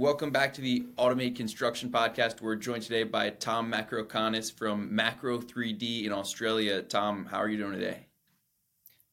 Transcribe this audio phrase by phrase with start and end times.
[0.00, 2.40] Welcome back to the Automate Construction Podcast.
[2.40, 6.80] We're joined today by Tom Macrokonis from Macro 3D in Australia.
[6.80, 8.06] Tom, how are you doing today?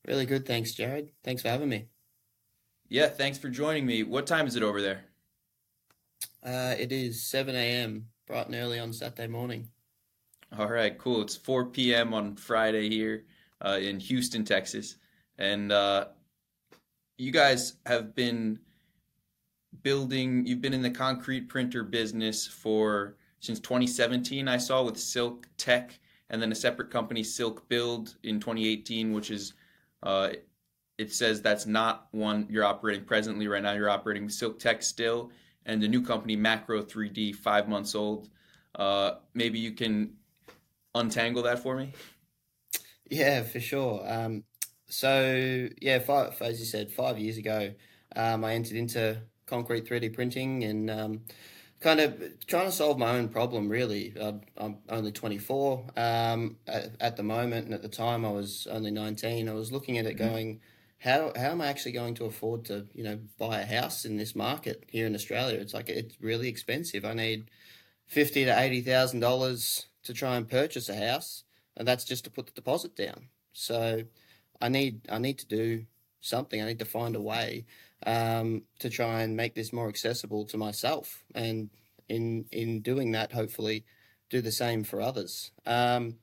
[0.07, 1.11] Really good, thanks, Jared.
[1.25, 1.87] Thanks for having me.
[2.87, 4.03] Yeah, thanks for joining me.
[4.03, 5.03] What time is it over there?
[6.41, 9.67] Uh, it is 7 a.m., bright and early on Saturday morning.
[10.57, 11.21] All right, cool.
[11.21, 12.13] It's 4 p.m.
[12.13, 13.25] on Friday here
[13.59, 14.95] uh, in Houston, Texas.
[15.37, 16.05] And uh,
[17.17, 18.59] you guys have been
[19.83, 25.47] building, you've been in the concrete printer business for since 2017, I saw with Silk
[25.57, 29.53] Tech, and then a separate company, Silk Build, in 2018, which is,
[30.03, 30.29] uh,
[30.97, 33.73] it says that's not one you're operating presently right now.
[33.73, 35.31] You're operating Silk Tech still,
[35.65, 38.29] and the new company, Macro 3D, five months old.
[38.75, 40.13] Uh, maybe you can
[40.95, 41.93] untangle that for me?
[43.09, 44.03] Yeah, for sure.
[44.05, 44.43] Um,
[44.87, 47.73] so yeah, five, as you said, five years ago,
[48.15, 51.21] um, I entered into concrete 3D printing and um,
[51.79, 53.69] kind of trying to solve my own problem.
[53.69, 54.13] Really,
[54.57, 58.91] I'm only 24 um, at, at, the moment, and at the time I was only
[58.91, 59.49] 19.
[59.49, 60.27] I was looking at it, mm-hmm.
[60.27, 60.59] going,
[60.99, 64.17] how how am I actually going to afford to you know buy a house in
[64.17, 65.59] this market here in Australia?
[65.59, 67.05] It's like it's really expensive.
[67.05, 67.49] I need
[68.05, 71.43] fifty to eighty thousand dollars to try and purchase a house,
[71.75, 73.27] and that's just to put the deposit down.
[73.53, 74.03] So
[74.59, 75.85] I need I need to do
[76.21, 76.61] something.
[76.61, 77.65] I need to find a way
[78.05, 81.69] um, to try and make this more accessible to myself, and
[82.07, 83.85] in in doing that, hopefully,
[84.29, 85.51] do the same for others.
[85.65, 86.15] Um,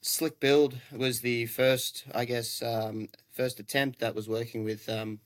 [0.00, 5.20] Slick Build was the first, I guess, um, first attempt that was working with um,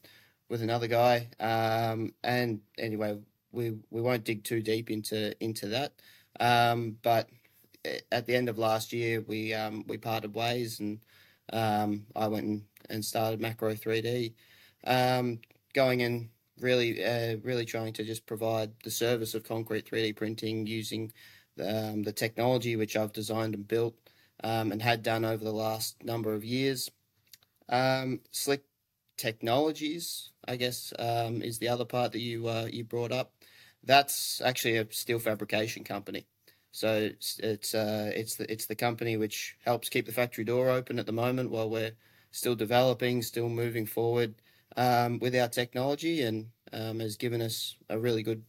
[0.49, 1.29] with another guy.
[1.41, 3.19] Um, and anyway,
[3.53, 5.93] we we won't dig too deep into into that.
[6.41, 7.29] Um, but
[8.13, 9.55] at the end of last year, we
[9.87, 11.01] we parted ways, and
[11.53, 14.35] I went and, and started Macro 3D,
[14.87, 15.41] um,
[15.75, 16.31] going in
[16.61, 21.13] really uh, really trying to just provide the service of concrete 3D printing using
[21.65, 23.95] um, the technology which I've designed and built
[24.43, 26.91] um, and had done over the last number of years.
[27.69, 28.65] Um, Slick
[29.17, 33.33] Technologies, I guess, um, is the other part that you uh, you brought up.
[33.85, 36.27] That's actually a steel fabrication company.
[36.71, 40.71] So it's it's uh, it's the it's the company which helps keep the factory door
[40.71, 41.93] open at the moment while we're
[42.31, 44.35] still developing, still moving forward
[44.77, 48.43] um, with our technology, and um, has given us a really good,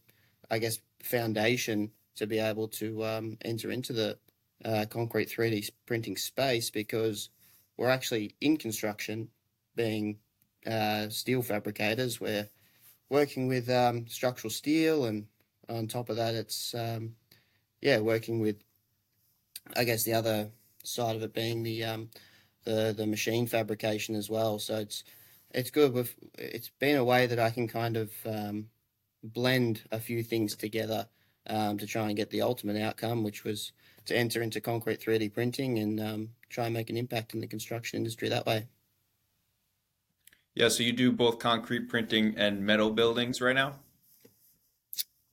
[0.50, 4.18] I guess, foundation to be able to um, enter into the
[4.64, 7.30] uh, concrete 3D printing space because
[7.76, 9.28] we're actually in construction,
[9.74, 10.18] being
[10.66, 12.20] uh, steel fabricators.
[12.20, 12.48] We're
[13.08, 15.26] working with um, structural steel, and
[15.68, 17.14] on top of that, it's um,
[17.80, 18.56] yeah, working with,
[19.76, 20.50] I guess the other
[20.84, 22.10] side of it being the um,
[22.64, 24.58] the the machine fabrication as well.
[24.58, 25.04] So it's
[25.52, 28.68] it's good with it's been a way that I can kind of um,
[29.22, 31.08] blend a few things together
[31.46, 33.72] um, to try and get the ultimate outcome, which was
[34.06, 37.46] to enter into concrete 3D printing and um, try and make an impact in the
[37.46, 38.66] construction industry that way.
[40.54, 43.76] Yeah, so you do both concrete printing and metal buildings right now.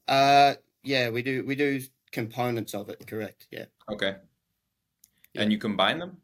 [0.08, 1.44] Uh, yeah, we do.
[1.46, 3.06] We do components of it.
[3.08, 3.48] Correct.
[3.52, 3.66] Yeah.
[3.92, 4.16] Okay.
[5.34, 5.42] Yeah.
[5.42, 6.18] And you combine them?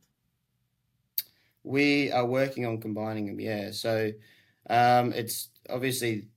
[1.64, 3.40] We are working on combining them.
[3.40, 3.72] Yeah.
[3.72, 4.12] So
[4.70, 6.28] um, it's obviously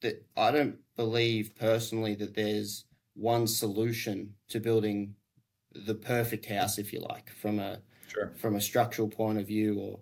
[0.00, 5.14] that I don't believe personally that there's one solution to building
[5.74, 8.32] the perfect house, if you like, from a sure.
[8.36, 10.00] from a structural point of view or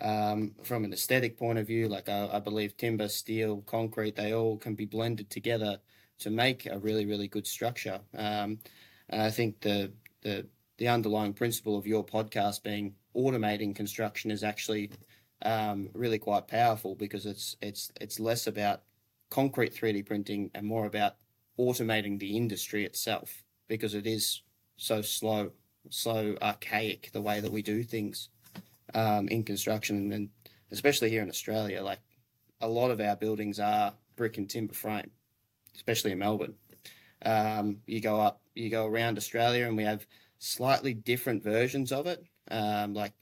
[0.00, 1.88] um, from an aesthetic point of view.
[1.88, 5.78] Like I, I believe timber, steel, concrete, they all can be blended together
[6.20, 8.00] to make a really really good structure.
[8.16, 8.58] Um,
[9.08, 9.92] and I think the
[10.22, 10.46] the
[10.78, 14.90] the underlying principle of your podcast being automating construction is actually
[15.42, 18.82] um, really quite powerful because it's it's it's less about
[19.30, 21.16] concrete 3D printing and more about
[21.58, 24.42] automating the industry itself because it is
[24.76, 25.50] so slow,
[25.90, 28.28] so archaic the way that we do things
[28.94, 30.30] um, in construction and
[30.70, 31.82] especially here in Australia.
[31.82, 32.00] Like
[32.60, 35.10] a lot of our buildings are brick and timber frame
[35.78, 36.54] especially in Melbourne.
[37.24, 40.06] Um, you go up, you go around Australia, and we have
[40.38, 42.22] slightly different versions of it.
[42.50, 43.12] Um, like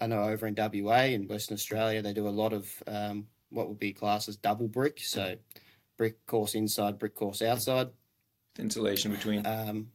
[0.00, 3.68] I know over in WA in Western Australia, they do a lot of um, what
[3.68, 5.00] would be classed as double brick.
[5.00, 5.36] So
[5.96, 7.88] brick course inside, brick course outside.
[8.58, 9.46] Insulation between.
[9.46, 9.88] Um,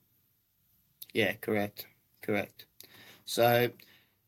[1.13, 1.87] yeah, correct,
[2.21, 2.65] correct.
[3.25, 3.69] So,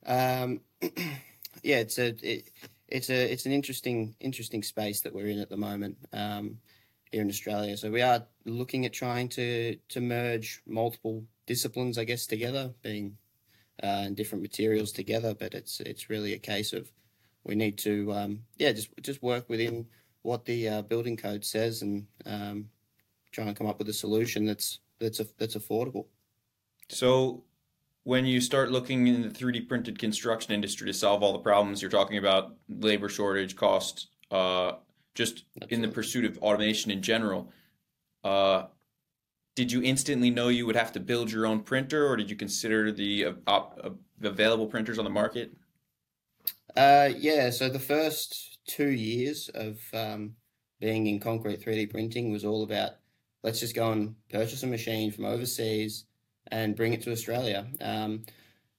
[0.06, 0.62] um,
[1.64, 2.50] yeah, it's a it,
[2.88, 5.98] it's a it's an interesting interesting space that we're in at the moment.
[6.12, 6.60] Um,
[7.14, 7.78] here in Australia.
[7.78, 13.18] So we are looking at trying to to merge multiple disciplines, I guess, together, being
[13.82, 15.34] uh, and different materials together.
[15.34, 16.92] But it's it's really a case of
[17.44, 19.86] we need to um, yeah just just work within
[20.22, 22.70] what the uh, building code says and um,
[23.32, 26.06] trying to come up with a solution that's that's a, that's affordable.
[26.90, 27.44] So
[28.04, 31.82] when you start looking in the 3D printed construction industry to solve all the problems
[31.82, 34.74] you're talking about, labor shortage, cost, uh,
[35.16, 35.76] just Absolutely.
[35.76, 37.52] in the pursuit of automation in general,
[38.24, 38.64] uh,
[39.56, 42.36] did you instantly know you would have to build your own printer, or did you
[42.36, 43.90] consider the uh, uh,
[44.22, 45.52] available printers on the market?
[46.76, 50.36] Uh, yeah, so the first two years of um,
[50.80, 52.92] being in concrete 3D printing was all about
[53.44, 56.06] let's just go and purchase a machine from overseas
[56.48, 57.68] and bring it to Australia.
[57.82, 58.24] Um,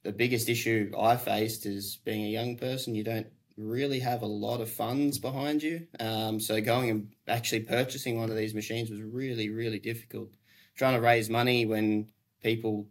[0.02, 4.26] the biggest issue I faced is being a young person, you don't really have a
[4.26, 5.86] lot of funds behind you.
[6.00, 10.30] Um, so going and actually purchasing one of these machines was really, really difficult.
[10.76, 12.08] Trying to raise money when
[12.42, 12.88] people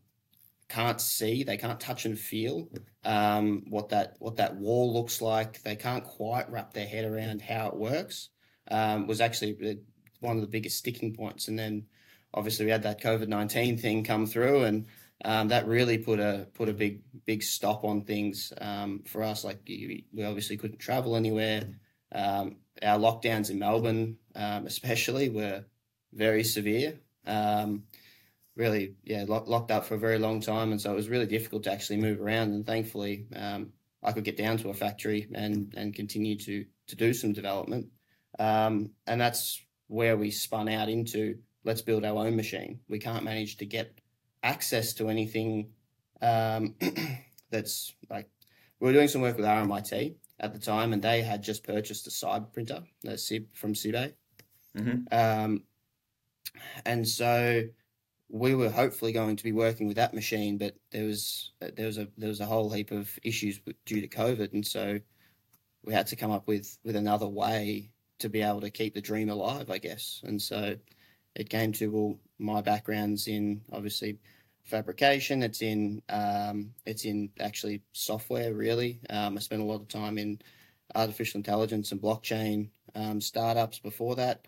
[0.69, 2.69] can't see, they can't touch and feel
[3.03, 5.61] um, what that what that wall looks like.
[5.63, 8.29] They can't quite wrap their head around how it works.
[8.71, 9.79] Um, was actually
[10.21, 11.49] one of the biggest sticking points.
[11.49, 11.85] And then
[12.33, 14.85] obviously we had that COVID nineteen thing come through, and
[15.25, 19.43] um, that really put a put a big big stop on things um, for us.
[19.43, 21.63] Like we obviously couldn't travel anywhere.
[22.13, 25.65] Um, our lockdowns in Melbourne, um, especially, were
[26.13, 26.99] very severe.
[27.25, 27.83] Um,
[28.55, 31.25] really, yeah, lock, locked up for a very long time, and so it was really
[31.25, 32.53] difficult to actually move around.
[32.53, 33.73] And thankfully, um,
[34.03, 37.87] I could get down to a factory and and continue to to do some development.
[38.39, 42.79] Um, and that's where we spun out into let's build our own machine.
[42.87, 43.99] We can't manage to get
[44.41, 45.69] access to anything
[46.21, 46.75] um,
[47.49, 48.29] that's like
[48.79, 52.07] we were doing some work with RMIT at the time, and they had just purchased
[52.07, 52.83] a side printer,
[53.53, 54.13] from CyBe.
[54.77, 54.99] Mm-hmm.
[55.11, 55.63] Um,
[56.85, 57.63] and so
[58.29, 61.97] we were hopefully going to be working with that machine, but there was there was
[61.97, 64.99] a there was a whole heap of issues due to COVID, and so
[65.83, 69.01] we had to come up with with another way to be able to keep the
[69.01, 70.21] dream alive, I guess.
[70.23, 70.75] And so
[71.35, 74.19] it came to well, my background's in obviously
[74.63, 75.43] fabrication.
[75.43, 78.53] It's in um, it's in actually software.
[78.53, 80.39] Really, um, I spent a lot of time in
[80.95, 84.47] artificial intelligence and blockchain um, startups before that,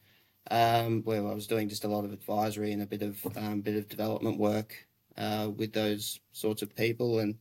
[0.52, 3.62] um, where I was doing just a lot of advisory and a bit of um,
[3.62, 4.76] bit of development work
[5.18, 7.20] uh, with those sorts of people.
[7.20, 7.36] And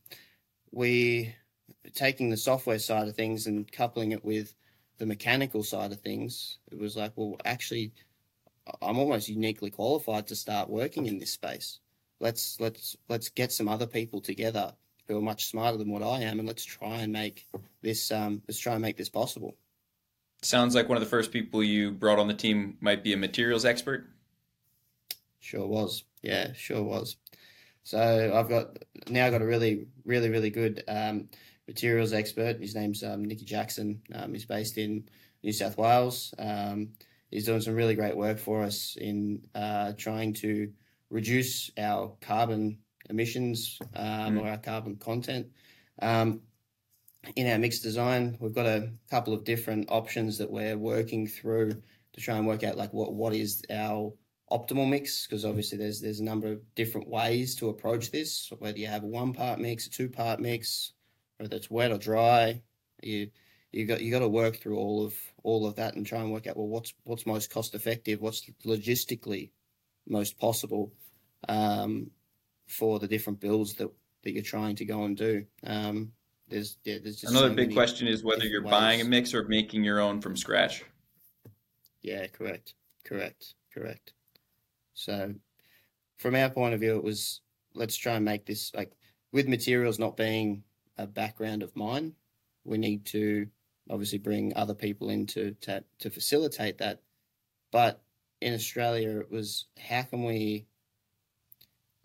[0.71, 1.35] we
[1.93, 4.53] taking the software side of things and coupling it with
[4.97, 6.57] the mechanical side of things.
[6.71, 7.91] It was like, well, actually
[8.81, 11.79] I'm almost uniquely qualified to start working in this space.
[12.19, 14.73] Let's let's let's get some other people together
[15.07, 17.45] who are much smarter than what I am, and let's try and make
[17.81, 19.55] this um, let's try and make this possible.
[20.45, 23.17] Sounds like one of the first people you brought on the team might be a
[23.17, 24.07] materials expert.
[25.39, 27.17] Sure was, yeah, sure was.
[27.81, 28.77] So I've got
[29.09, 31.29] now got a really really really good um,
[31.67, 32.59] materials expert.
[32.59, 34.03] His name's um, Nicky Jackson.
[34.13, 35.09] Um, he's based in
[35.41, 36.31] New South Wales.
[36.37, 36.89] Um,
[37.31, 40.71] he's doing some really great work for us in uh, trying to
[41.09, 42.77] reduce our carbon
[43.09, 44.41] emissions um, mm.
[44.41, 45.47] or our carbon content.
[45.99, 46.41] Um,
[47.35, 51.81] in our mixed design, we've got a couple of different options that we're working through
[52.13, 54.13] to try and work out like what what is our
[54.51, 58.77] optimal mix because obviously there's there's a number of different ways to approach this whether
[58.77, 60.93] you have a one part mix a two part mix
[61.39, 62.61] whether it's wet or dry
[63.01, 63.27] you
[63.75, 65.13] you got you got to work through all of
[65.43, 68.49] all of that and try and work out well what's what's most cost effective, what's
[68.65, 69.51] logistically
[70.07, 70.93] most possible
[71.49, 72.09] um,
[72.67, 73.91] for the different builds that
[74.23, 75.45] that you're trying to go and do.
[75.63, 76.13] Um,
[76.47, 78.71] there's there's just another so big question is whether you're ways.
[78.71, 80.83] buying a mix or making your own from scratch.
[82.01, 84.13] Yeah, correct, correct, correct.
[84.93, 85.33] So,
[86.17, 87.41] from our point of view, it was
[87.73, 88.91] let's try and make this like
[89.31, 90.63] with materials not being
[90.97, 92.13] a background of mine,
[92.63, 93.47] we need to
[93.89, 97.01] obviously bring other people in to, to, to facilitate that.
[97.71, 98.01] But
[98.41, 100.67] in Australia, it was how can we,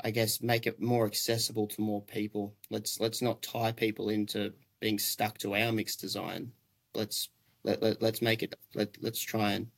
[0.05, 2.55] I guess, make it more accessible to more people?
[2.71, 6.53] Let's let's not tie people into being stuck to our mixed design.
[6.95, 7.29] Let's
[7.65, 8.55] let, let let's make it.
[8.75, 9.69] Let let's try and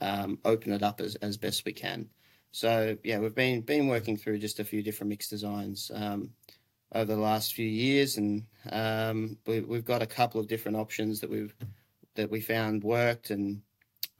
[0.00, 2.08] um, open it up as, as best we can.
[2.52, 5.90] So yeah, we've been been working through just a few different mixed designs.
[5.94, 6.30] Um,
[6.94, 11.20] over the last few years, and um, we, we've got a couple of different options
[11.20, 11.54] that we've
[12.14, 13.62] that we found worked, and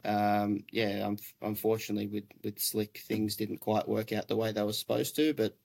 [0.05, 4.63] um, yeah, um, unfortunately with with Slick things didn't quite work out the way they
[4.63, 5.57] were supposed to, but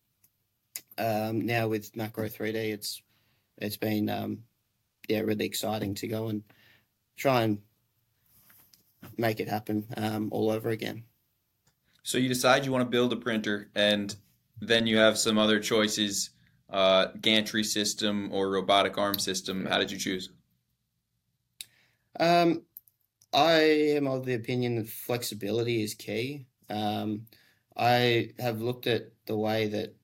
[0.98, 3.02] um, now with Macro 3D, it's
[3.58, 4.40] it's been um,
[5.08, 6.44] yeah really exciting to go and
[7.18, 7.60] try and
[9.18, 11.04] make it happen um, all over again.
[12.04, 14.16] So you decide you want to build a printer, and
[14.60, 16.32] then you have some other choices
[16.74, 19.66] uh, gantry system or robotic arm system?
[19.66, 20.32] How did you choose?
[22.20, 22.63] Um,
[23.34, 23.62] I
[23.96, 26.46] am of the opinion that flexibility is key.
[26.70, 27.28] Um,
[27.75, 29.96] I have looked at the way that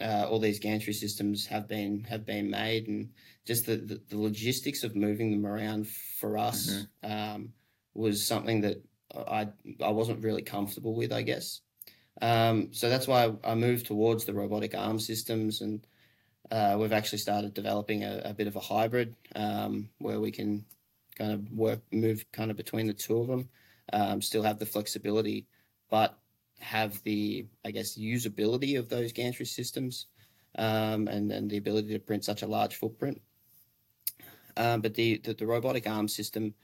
[0.00, 3.10] uh, all these gantry systems have been have been made, and
[3.46, 6.70] just the, the, the logistics of moving them around for us
[7.02, 7.12] mm-hmm.
[7.12, 7.52] um,
[7.94, 8.84] was something that
[9.16, 9.48] I
[9.82, 11.60] I wasn't really comfortable with, I guess.
[12.20, 15.86] Um, so that's why I moved towards the robotic arm systems, and
[16.50, 20.64] uh, we've actually started developing a, a bit of a hybrid um, where we can
[21.14, 23.48] kind of work move kind of between the two of them,
[23.92, 25.46] um, still have the flexibility,
[25.90, 26.18] but
[26.60, 30.06] have the, I guess, usability of those gantry systems
[30.56, 33.20] um, and, and the ability to print such a large footprint.
[34.56, 36.54] Um, but the, the, the, robotic arm system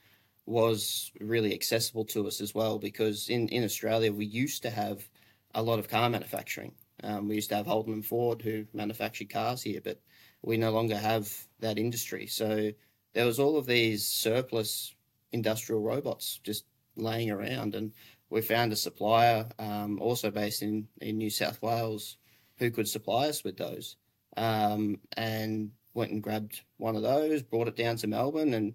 [0.45, 5.07] was really accessible to us as well because in, in Australia, we used to have
[5.53, 6.73] a lot of car manufacturing.
[7.03, 9.99] Um, we used to have Holden and Ford who manufactured cars here, but
[10.41, 11.29] we no longer have
[11.59, 12.27] that industry.
[12.27, 12.71] So
[13.13, 14.93] there was all of these surplus
[15.31, 16.65] industrial robots just
[16.95, 17.75] laying around.
[17.75, 17.91] And
[18.29, 22.17] we found a supplier, um, also based in, in New South Wales,
[22.57, 23.97] who could supply us with those.
[24.37, 28.73] Um, and went and grabbed one of those, brought it down to Melbourne, and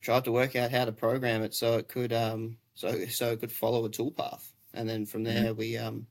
[0.00, 3.40] tried to work out how to program it so it could um, so so it
[3.40, 4.52] could follow a toolpath.
[4.74, 5.58] And then from there, mm-hmm.
[5.58, 6.06] we um,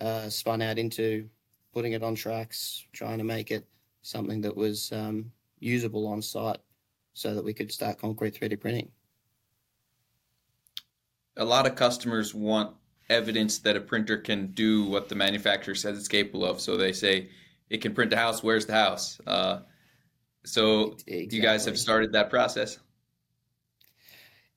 [0.00, 1.28] uh, spun out into
[1.72, 3.66] putting it on tracks, trying to make it
[4.02, 6.58] something that was um, usable on site,
[7.14, 8.90] so that we could start concrete 3D printing
[11.36, 12.76] a lot of customers want
[13.08, 16.60] evidence that a printer can do what the manufacturer says it's capable of.
[16.60, 17.30] So they say
[17.68, 18.42] it can print a house.
[18.42, 19.20] Where's the house?
[19.26, 19.60] Uh,
[20.44, 21.28] so exactly.
[21.32, 22.78] you guys have started that process.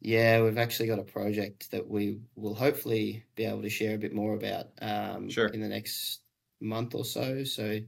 [0.02, 3.98] Yeah, we've actually got a project that we will hopefully be able to share a
[3.98, 5.48] bit more about um, sure.
[5.48, 6.20] in the next
[6.60, 7.46] month or so.
[7.46, 7.80] So,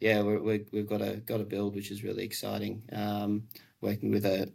[0.00, 2.82] yeah, we have got a got a build which is really exciting.
[2.90, 3.42] Um,
[3.80, 4.52] working with a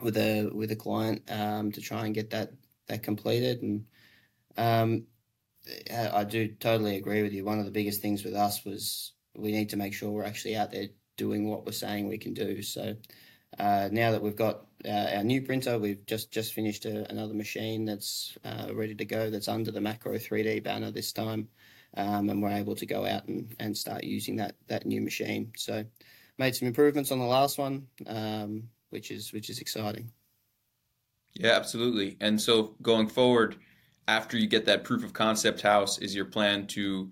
[0.00, 2.52] with a with a client um, to try and get that
[2.88, 3.62] that completed.
[3.62, 3.86] And
[4.56, 5.06] um,
[5.92, 7.44] I do totally agree with you.
[7.44, 10.56] One of the biggest things with us was we need to make sure we're actually
[10.56, 12.62] out there doing what we're saying we can do.
[12.62, 12.96] So
[13.58, 17.34] uh, now that we've got uh, our new printer, we've just just finished a, another
[17.34, 19.30] machine that's uh, ready to go.
[19.30, 21.48] That's under the Macro 3D banner this time,
[21.96, 25.52] um, and we're able to go out and, and start using that that new machine.
[25.56, 25.84] So
[26.38, 30.10] made some improvements on the last one, um, which is which is exciting.
[31.34, 32.16] Yeah, absolutely.
[32.20, 33.56] And so going forward,
[34.06, 37.10] after you get that proof of concept house, is your plan to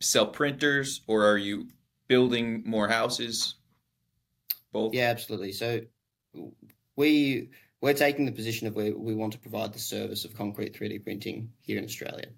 [0.00, 1.68] sell printers or are you
[2.08, 3.54] building more houses?
[4.72, 4.94] Both?
[4.94, 5.52] Yeah, absolutely.
[5.52, 5.82] So
[6.96, 10.74] we we're taking the position of where we want to provide the service of concrete
[10.74, 12.28] 3D printing here in Australia.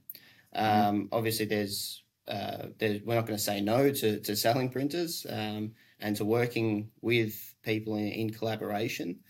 [0.57, 0.89] Mm-hmm.
[0.89, 5.25] Um, obviously, there's, uh, there's we're not going to say no to, to selling printers
[5.31, 9.21] um, and to working with people in, in collaboration.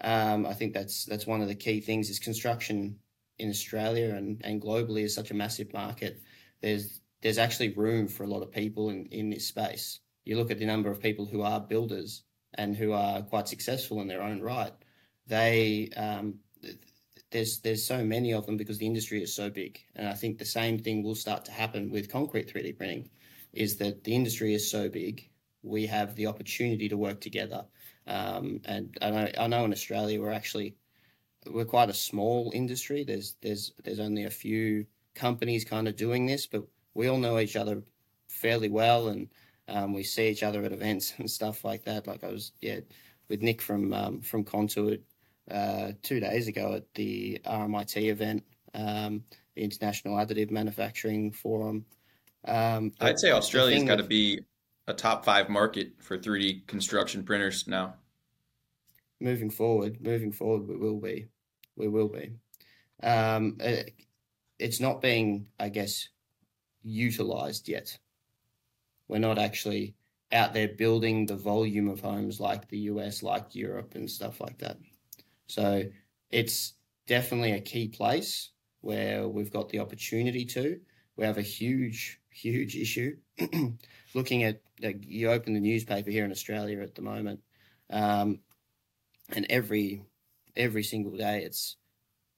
[0.00, 2.98] Um, I think that's that's one of the key things is construction
[3.38, 6.20] in Australia and, and globally is such a massive market.
[6.60, 10.00] There's there's actually room for a lot of people in, in this space.
[10.24, 12.22] You look at the number of people who are builders
[12.54, 14.72] and who are quite successful in their own right.
[15.26, 16.40] They um,
[17.30, 20.38] there's there's so many of them because the industry is so big, and I think
[20.38, 23.10] the same thing will start to happen with concrete 3D printing.
[23.52, 25.28] Is that the industry is so big,
[25.66, 27.64] we have the opportunity to work together
[28.06, 30.76] um, and I know, I know in Australia we're actually
[31.50, 33.04] we're quite a small industry.
[33.04, 37.38] There's there's there's only a few companies kind of doing this, but we all know
[37.38, 37.82] each other
[38.28, 39.28] fairly well, and
[39.68, 42.06] um, we see each other at events and stuff like that.
[42.06, 42.80] Like I was yeah
[43.28, 44.98] with Nick from um, from Contour
[45.50, 48.44] uh, two days ago at the RMIT event,
[48.74, 49.24] um,
[49.56, 51.84] the International Additive Manufacturing Forum.
[52.44, 54.42] Um, I'd say Australia's got to be
[54.86, 57.94] a top five market for 3D construction printers now.
[59.20, 61.28] Moving forward, moving forward, we will be,
[61.76, 62.32] we will be.
[63.02, 63.94] Um, it,
[64.58, 66.08] it's not being, I guess,
[66.82, 67.98] utilized yet.
[69.08, 69.94] We're not actually
[70.32, 74.58] out there building the volume of homes like the US, like Europe, and stuff like
[74.58, 74.78] that.
[75.46, 75.84] So
[76.30, 76.74] it's
[77.06, 78.50] definitely a key place
[78.80, 80.78] where we've got the opportunity to.
[81.16, 83.16] We have a huge, huge issue
[84.16, 87.40] looking at like, you open the newspaper here in Australia at the moment,
[87.90, 88.40] um,
[89.28, 90.02] and every
[90.56, 91.76] every single day it's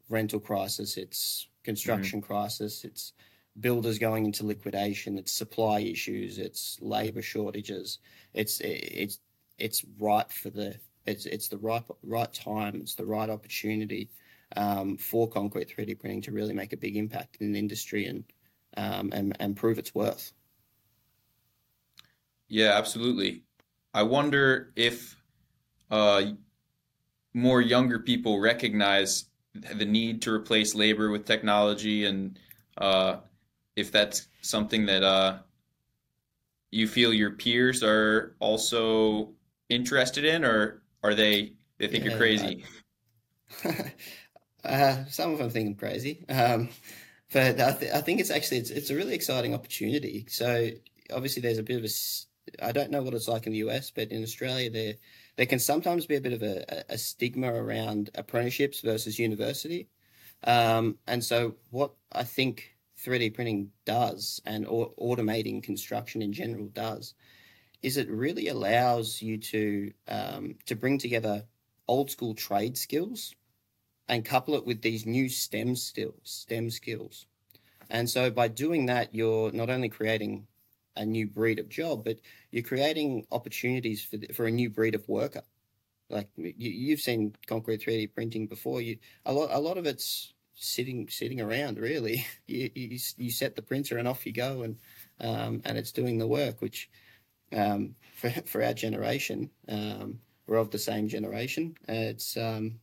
[0.09, 2.33] rental crisis, it's construction mm-hmm.
[2.33, 3.13] crisis, it's
[3.61, 7.99] builders going into liquidation, it's supply issues, it's labor shortages,
[8.35, 9.21] it's it's
[9.59, 14.11] it's right for the it's it's the right right time, it's the right opportunity
[14.57, 18.25] um, for concrete 3D printing to really make a big impact in the industry and
[18.77, 20.33] um, and and prove its worth.
[22.49, 23.45] Yeah, absolutely.
[23.95, 25.17] I wonder if
[25.91, 26.23] uh,
[27.35, 32.39] more younger people recognize the need to replace labor with technology and
[32.79, 33.21] Uh,
[33.77, 35.41] if that's something that uh,
[36.71, 39.35] you feel your peers are also
[39.69, 42.65] interested in, or are they they think you're crazy?
[44.65, 46.71] Uh, some of them think I'm crazy, um,
[47.33, 50.27] but I, th I think it's actually it's it's a really exciting opportunity.
[50.31, 50.71] So
[51.13, 52.28] obviously there's a bit of a s-
[52.63, 54.95] I don't know what it's like in the US, but in Australia there
[55.37, 59.89] there can sometimes be a bit of a, a stigma around apprenticeships versus university.
[60.45, 66.67] Um, and so what I think 3D printing does and au- automating construction in general
[66.69, 67.15] does
[67.83, 71.45] is it really allows you to um, to bring together
[71.87, 73.35] old school trade skills
[74.09, 77.27] and couple it with these new STEM skills, STEM skills.
[77.91, 80.47] And so by doing that, you're not only creating
[80.99, 82.19] a new breed of job, but
[82.51, 85.43] you're creating opportunities for the, for a new breed of worker.
[86.11, 88.81] Like you, you've seen concrete 3D printing before.
[88.81, 92.27] You a lot a lot of it's sitting sitting around really.
[92.47, 94.77] You you, you set the printer and off you go, and
[95.21, 96.89] um, and it's doing the work, which
[97.53, 101.77] um, for for our generation, um, we're of the same generation.
[101.87, 102.81] It's um,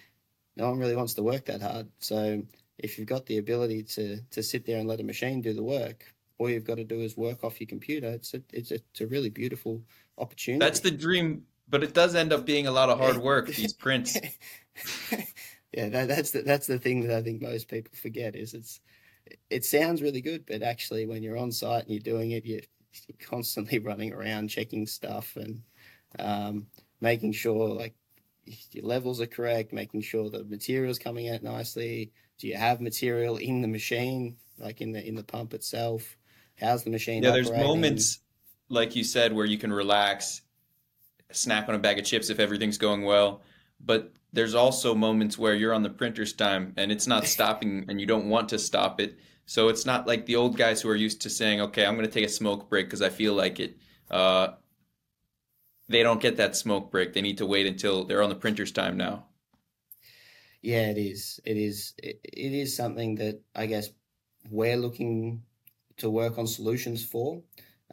[0.56, 1.88] no one really wants to work that hard.
[1.98, 2.42] So
[2.78, 5.62] if you've got the ability to to sit there and let a machine do the
[5.62, 8.08] work, all you've got to do is work off your computer.
[8.08, 9.82] It's a it's a, it's a really beautiful
[10.18, 10.64] opportunity.
[10.64, 13.72] That's the dream, but it does end up being a lot of hard work, these
[13.84, 14.16] prints.
[15.72, 18.80] yeah, that, that's the that's the thing that I think most people forget is it's
[19.50, 22.60] it sounds really good, but actually when you're on site and you're doing it, you're,
[23.08, 25.62] you're constantly running around checking stuff and
[26.18, 26.66] um,
[27.00, 27.94] making sure like
[28.72, 32.12] your levels are correct, making sure the material's coming out nicely.
[32.38, 36.16] Do you have material in the machine, like in the in the pump itself?
[36.62, 38.20] How's the machine Yeah, there's moments,
[38.68, 40.42] like you said, where you can relax,
[41.32, 43.42] snack on a bag of chips if everything's going well.
[43.84, 48.00] But there's also moments where you're on the printer's time and it's not stopping and
[48.00, 49.18] you don't want to stop it.
[49.44, 52.06] So it's not like the old guys who are used to saying, okay, I'm going
[52.06, 53.76] to take a smoke break because I feel like it.
[54.10, 54.48] Uh,
[55.88, 57.12] they don't get that smoke break.
[57.12, 59.26] They need to wait until they're on the printer's time now.
[60.62, 61.40] Yeah, it is.
[61.44, 61.92] It is.
[61.98, 63.90] It, it is something that I guess
[64.48, 65.42] we're looking
[65.98, 67.42] to work on solutions for.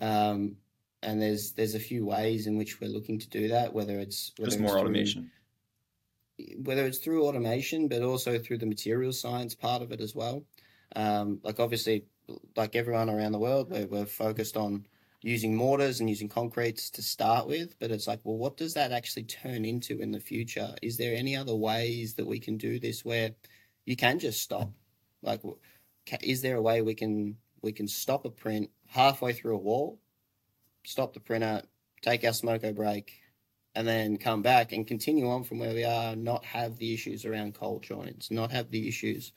[0.01, 0.57] Um,
[1.01, 4.31] and there's there's a few ways in which we're looking to do that, whether it's
[4.31, 5.31] Just whether it's more through automation.
[6.63, 10.43] whether it's through automation, but also through the material science part of it as well.
[10.95, 12.05] Um, like obviously,
[12.55, 14.85] like everyone around the world, we're, we're focused on
[15.21, 18.91] using mortars and using concretes to start with, but it's like, well, what does that
[18.91, 20.73] actually turn into in the future?
[20.81, 23.31] Is there any other ways that we can do this where
[23.85, 24.71] you can just stop?
[25.21, 25.41] Like,
[26.23, 29.99] is there a way we can we can stop a print halfway through a wall,
[30.85, 31.61] stop the printer,
[32.01, 33.21] take our smoko break,
[33.75, 37.25] and then come back and continue on from where we are, not have the issues
[37.25, 39.31] around cold joints, not have the issues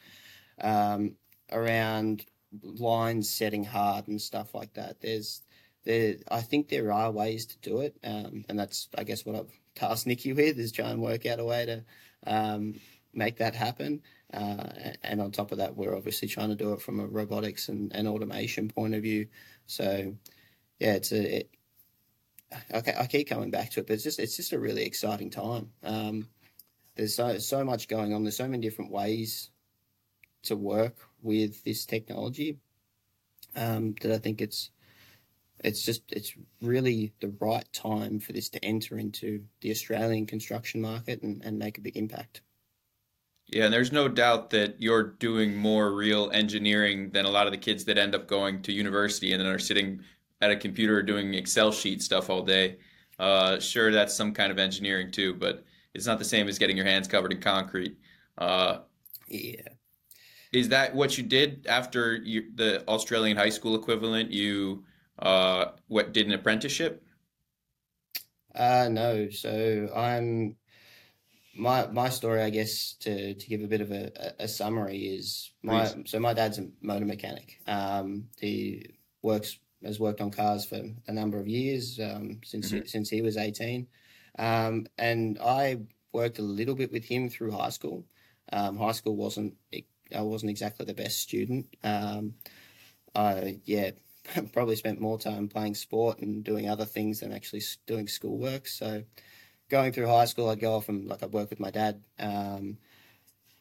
[0.60, 1.14] um,
[1.50, 2.24] around
[2.62, 5.00] lines setting hard and stuff like that.
[5.00, 5.42] There's
[5.84, 9.36] there, I think there are ways to do it, um, and that's I guess what
[9.36, 11.84] I've tasked Nikki with is try and work out a way to
[12.26, 12.74] um,
[13.12, 14.02] make that happen.
[14.32, 17.68] Uh, and on top of that, we're obviously trying to do it from a robotics
[17.68, 19.26] and, and automation point of view.
[19.66, 20.14] So
[20.78, 21.50] yeah, it's a it,
[22.72, 25.30] I, I keep coming back to it, but it's just it's just a really exciting
[25.30, 25.70] time.
[25.82, 26.28] Um,
[26.96, 28.22] there's so so much going on.
[28.22, 29.50] There's so many different ways
[30.44, 32.58] to work with this technology
[33.54, 34.70] um, that I think it's
[35.60, 40.80] it's just it's really the right time for this to enter into the Australian construction
[40.80, 42.42] market and, and make a big impact.
[43.52, 47.52] Yeah, and there's no doubt that you're doing more real engineering than a lot of
[47.52, 50.02] the kids that end up going to university and then are sitting
[50.40, 52.78] at a computer doing Excel sheet stuff all day.
[53.18, 56.76] Uh, sure, that's some kind of engineering too, but it's not the same as getting
[56.76, 57.98] your hands covered in concrete.
[58.38, 58.78] Uh,
[59.28, 59.74] Yeah.
[60.52, 64.30] is that what you did after you, the Australian high school equivalent?
[64.30, 64.84] You
[65.18, 67.02] uh, what did an apprenticeship?
[68.54, 69.30] Uh, no.
[69.30, 70.56] So I'm
[71.54, 75.50] my my story, I guess, to to give a bit of a, a summary is
[75.62, 76.10] my Please.
[76.10, 77.60] so my dad's a motor mechanic.
[77.66, 78.90] Um, he
[79.22, 83.10] works has worked on cars for a number of years um, since he, hmm since
[83.10, 83.88] he was eighteen,
[84.38, 85.80] um, and I
[86.12, 88.04] worked a little bit with him through high school.
[88.52, 89.54] Um, high school wasn't
[90.14, 91.66] I wasn't exactly the best student.
[91.82, 92.34] Um,
[93.14, 93.90] I yeah
[94.52, 98.68] probably spent more time playing sport and doing other things than actually doing schoolwork.
[98.68, 99.04] So
[99.72, 102.76] going through high school, I'd go off and like I'd work with my dad, um,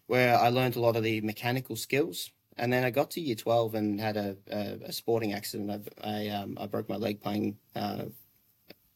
[0.08, 2.32] where I learned a lot of the mechanical skills.
[2.58, 5.90] And then I got to year twelve and had a, a, a sporting accident.
[6.04, 8.04] I I, um, I broke my leg playing uh,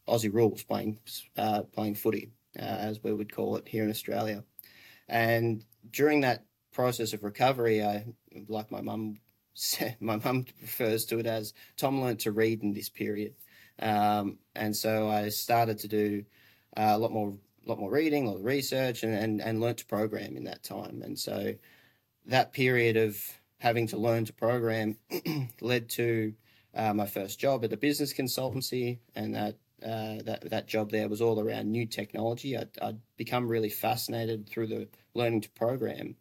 [0.08, 1.00] Aussie rules, playing
[1.38, 4.44] uh, playing footy, uh, as we would call it here in Australia.
[5.08, 8.06] And during that process of recovery, I
[8.50, 9.20] like my mum
[10.02, 13.36] my mum refers to it as Tom learned to read in this period,
[13.80, 16.26] um, and so I started to do
[16.78, 17.34] uh, a lot more,
[17.66, 20.64] lot more reading, a lot of research, and and and learned to program in that
[20.64, 21.02] time.
[21.02, 21.56] And so
[22.26, 23.18] that period of
[23.60, 24.98] having to learn to program
[25.62, 26.34] led to
[26.74, 31.10] uh, my first job at a business consultancy, and that uh, that that job there
[31.10, 32.58] was all around new technology.
[32.58, 36.16] I'd, I'd, become really fascinated through the learning to program,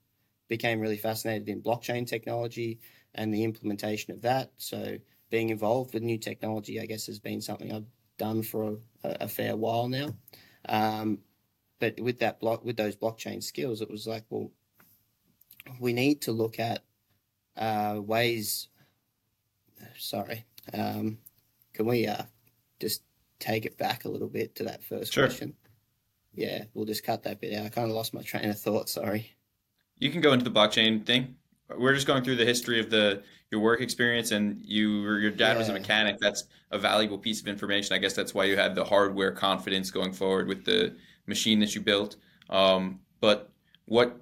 [0.49, 2.79] became really fascinated in blockchain technology
[3.15, 4.53] and the implementation of that.
[4.59, 4.99] So
[5.31, 7.87] being involved with new technology, I guess, has been something I've
[8.19, 10.15] done for a, a fair while now.
[10.69, 11.19] Um,
[11.79, 14.51] but with that block, with those blockchain skills, it was like, well,
[15.81, 16.85] we need to look at
[17.57, 18.69] uh, ways.
[19.99, 21.19] Sorry, um,
[21.75, 22.23] can we uh,
[22.81, 23.03] just
[23.39, 25.27] take it back a little bit to that first sure.
[25.27, 25.55] question?
[26.33, 27.67] Yeah, we'll just cut that bit out.
[27.67, 28.89] I kind of lost my train of thought.
[28.89, 29.37] Sorry.
[29.99, 31.37] You can go into the blockchain thing.
[31.77, 35.53] We're just going through the history of the your work experience, and you your dad
[35.53, 35.59] yeah.
[35.59, 36.19] was a mechanic.
[36.21, 37.95] That's a valuable piece of information.
[37.95, 40.97] I guess that's why you had the hardware confidence going forward with the
[41.27, 42.17] machine that you built.
[42.51, 43.51] Um, but
[43.87, 44.21] what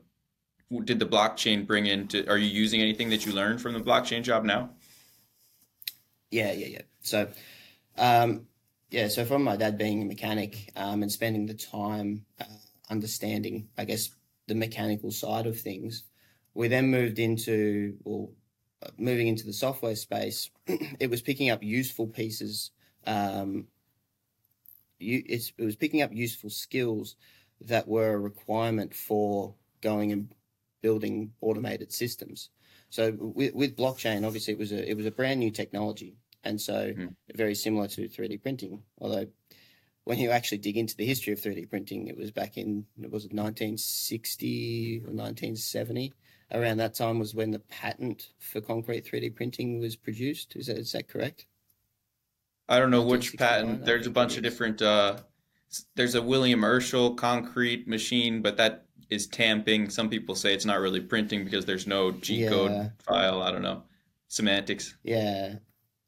[0.84, 2.28] did the blockchain bring into?
[2.30, 4.70] Are you using anything that you learned from the blockchain job now?
[6.30, 6.82] Yeah, yeah, yeah.
[7.02, 7.28] So,
[7.98, 8.46] um,
[8.90, 12.44] yeah, so from my dad being a mechanic um, and spending the time uh,
[12.90, 14.10] understanding, I guess,
[14.48, 16.04] the mechanical side of things,
[16.54, 22.06] we then moved into, uh, moving into the software space, it was picking up useful
[22.06, 22.70] pieces.
[23.06, 23.66] Um,
[24.98, 27.16] you, it was picking up useful skills
[27.60, 30.32] that were a requirement for going and
[30.80, 32.50] building automated systems.
[32.90, 36.60] So with, with blockchain, obviously, it was a it was a brand new technology and
[36.60, 37.14] so mm.
[37.34, 38.82] very similar to 3D printing.
[38.98, 39.26] Although
[40.04, 43.24] when you actually dig into the history of 3D printing, it was back in was
[43.24, 46.12] it 1960 or 1970.
[46.52, 50.54] Around that time was when the patent for concrete 3D printing was produced.
[50.56, 51.46] Is that is that correct?
[52.68, 53.84] I don't know which patent.
[53.84, 54.82] There's a bunch of different.
[54.82, 55.18] Uh,
[55.94, 59.88] there's a William Urschel concrete machine, but that is tamping.
[59.88, 62.88] Some people say it's not really printing because there's no G code yeah.
[62.98, 63.42] file.
[63.42, 63.82] I don't know
[64.28, 64.96] semantics.
[65.02, 65.54] Yeah,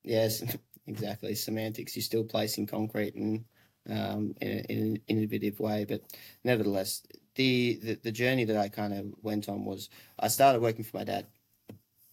[0.04, 0.42] Yes,
[0.86, 1.34] exactly.
[1.34, 1.96] Semantics.
[1.96, 3.44] You're still placing concrete in,
[3.88, 6.02] um, in, in, an innovative way, but
[6.44, 7.02] nevertheless,
[7.34, 11.04] the, the journey that I kind of went on was I started working for my
[11.04, 11.26] dad,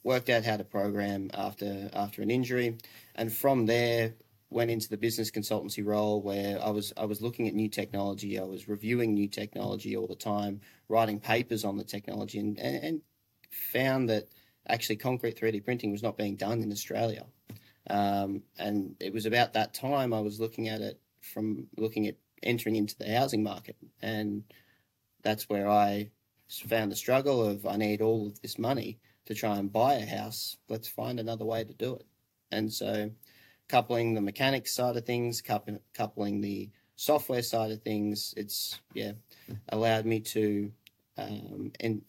[0.04, 2.78] worked out how to program after after an injury,
[3.16, 4.14] and from there
[4.50, 8.40] went into the business consultancy role where I was I was looking at new technology,
[8.40, 12.84] I was reviewing new technology all the time, writing papers on the technology, and, and,
[12.84, 13.02] and
[13.52, 14.28] found that
[14.68, 17.26] actually concrete 3D printing was not being done in Australia.
[17.90, 22.16] Um, and it was about that time I was looking at it from looking at
[22.44, 23.76] entering into the housing market.
[24.02, 24.44] And
[25.24, 26.12] that's where I
[26.48, 30.06] found the struggle of I need all of this money to try and buy a
[30.06, 30.58] house.
[30.68, 32.06] Let's find another way to do it.
[32.52, 33.12] And so
[33.70, 39.14] coupling the mechanics side of things, coupling the software side of things, it's, yeah,
[39.70, 40.72] allowed me to,
[41.18, 42.02] um, and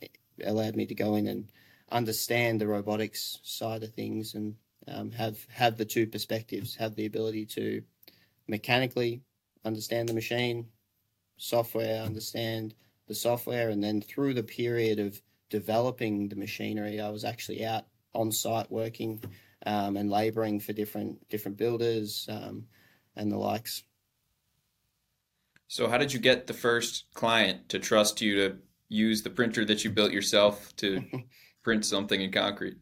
[0.45, 1.49] allowed me to go in and
[1.91, 4.57] understand the robotics side of things and
[4.89, 7.83] um, have have the two perspectives, have the ability to
[8.49, 9.23] mechanically
[9.65, 10.67] understand the machine,
[11.37, 12.75] software understand
[13.09, 17.85] the software, and then through the period of developing the machinery, I was actually out
[18.15, 19.23] on site working
[19.67, 22.67] um, and labouring for different different builders um,
[23.17, 23.85] and the likes.
[25.69, 28.57] So, how did you get the first client to trust you to
[28.89, 31.03] use the printer that you built yourself to
[31.63, 32.77] print something in concrete?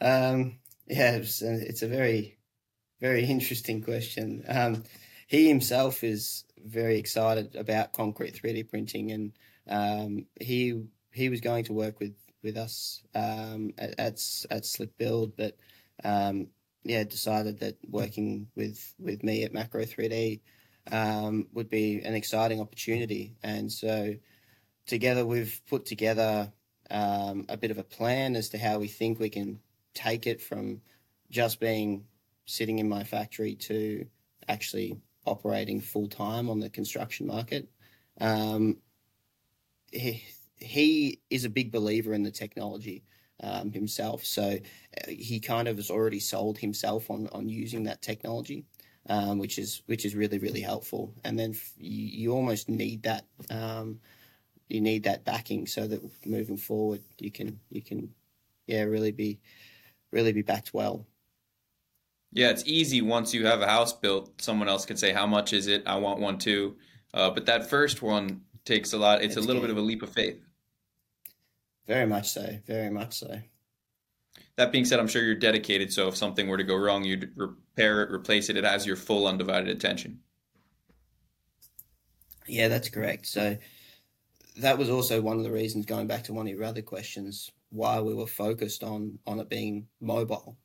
[0.00, 2.38] Um, yeah, it's a, it's a very,
[3.00, 4.44] very interesting question.
[4.48, 4.84] Um,
[5.26, 9.32] he himself is very excited about concrete 3D printing, and
[9.68, 14.20] um, he he was going to work with with us um, at, at,
[14.50, 15.56] at Slick Build, but
[16.02, 16.48] um,
[16.84, 20.40] yeah, decided that working with with me at Macro 3D
[20.90, 24.14] um, would be an exciting opportunity, and so
[24.86, 26.52] together we've put together
[26.90, 29.60] um, a bit of a plan as to how we think we can
[29.94, 30.80] take it from
[31.30, 32.04] just being
[32.46, 34.06] sitting in my factory to
[34.48, 37.68] actually operating full time on the construction market.
[38.20, 38.78] Um,
[39.92, 40.24] he,
[40.56, 43.04] he is a big believer in the technology
[43.42, 48.00] um, himself, so uh, he kind of has already sold himself on on using that
[48.00, 48.64] technology,
[49.08, 51.12] um, which is which is really really helpful.
[51.24, 53.98] And then you, you almost need that um,
[54.68, 58.10] you need that backing so that moving forward you can you can
[58.66, 59.40] yeah really be
[60.12, 61.06] really be backed well.
[62.32, 64.40] Yeah, it's easy once you have a house built.
[64.40, 65.82] Someone else can say, "How much is it?
[65.86, 66.76] I want one too."
[67.14, 69.22] Uh, but that first one takes a lot.
[69.22, 69.68] It's, it's a little good.
[69.68, 70.40] bit of a leap of faith.
[71.86, 72.58] Very much so.
[72.66, 73.40] Very much so.
[74.56, 75.92] that being said, I'm sure you're dedicated.
[75.92, 78.56] So if something were to go wrong, you'd repair it, replace it.
[78.56, 80.20] It has your full undivided attention.
[82.46, 83.26] Yeah, that's correct.
[83.26, 83.56] So
[84.58, 87.50] that was also one of the reasons, going back to one of your other questions,
[87.70, 90.56] why we were focused on on it being mobile.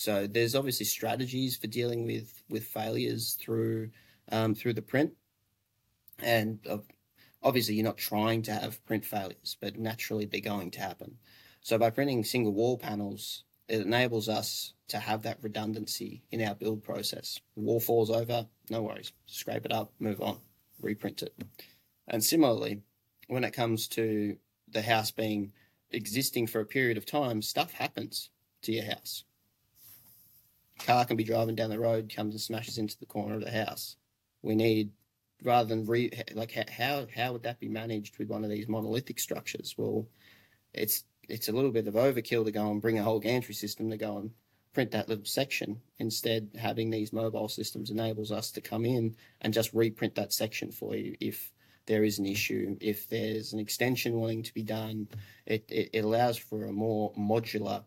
[0.00, 3.90] So there's obviously strategies for dealing with with failures through
[4.32, 5.12] um, through the print,
[6.18, 6.78] and uh,
[7.42, 11.18] obviously you're not trying to have print failures, but naturally they're going to happen.
[11.60, 16.54] So by printing single wall panels, it enables us to have that redundancy in our
[16.54, 17.38] build process.
[17.54, 20.38] Wall falls over, no worries, scrape it up, move on,
[20.80, 21.34] reprint it.
[22.08, 22.80] And similarly,
[23.28, 25.52] when it comes to the house being
[25.90, 28.30] existing for a period of time, stuff happens
[28.62, 29.24] to your house.
[30.86, 33.50] Car can be driving down the road, comes and smashes into the corner of the
[33.50, 33.96] house.
[34.42, 34.92] We need
[35.42, 39.18] rather than re like how how would that be managed with one of these monolithic
[39.18, 39.74] structures?
[39.76, 40.06] Well,
[40.74, 43.90] it's it's a little bit of overkill to go and bring a whole gantry system
[43.90, 44.30] to go and
[44.72, 45.80] print that little section.
[45.98, 50.70] Instead, having these mobile systems enables us to come in and just reprint that section
[50.70, 51.52] for you if
[51.86, 55.08] there is an issue, if there's an extension wanting to be done.
[55.46, 57.84] It, it, it allows for a more modular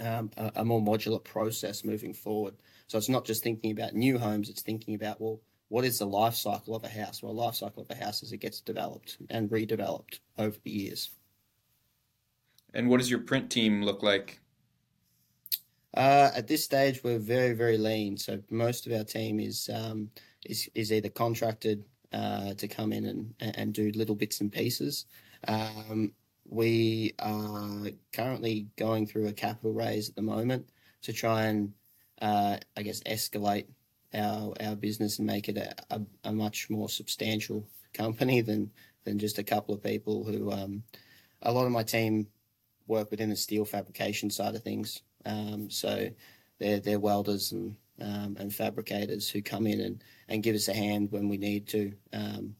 [0.00, 2.54] um, a, a more modular process moving forward.
[2.86, 6.06] So it's not just thinking about new homes; it's thinking about well, what is the
[6.06, 7.22] life cycle of a house?
[7.22, 11.10] Well, life cycle of a house is it gets developed and redeveloped over the years.
[12.74, 14.40] And what does your print team look like?
[15.94, 18.16] Uh, at this stage, we're very, very lean.
[18.16, 20.10] So most of our team is um,
[20.44, 25.06] is is either contracted uh, to come in and and do little bits and pieces.
[25.46, 26.12] Um,
[26.48, 30.68] we are currently going through a capital raise at the moment
[31.02, 31.74] to try and,
[32.20, 33.66] uh, I guess, escalate
[34.14, 38.70] our our business and make it a, a, a, much more substantial company than
[39.04, 40.50] than just a couple of people who.
[40.50, 40.82] Um,
[41.42, 42.26] a lot of my team
[42.88, 46.08] work within the steel fabrication side of things, um, so
[46.58, 50.74] they're they're welders and um, and fabricators who come in and, and give us a
[50.74, 51.92] hand when we need to.
[52.12, 52.56] Um,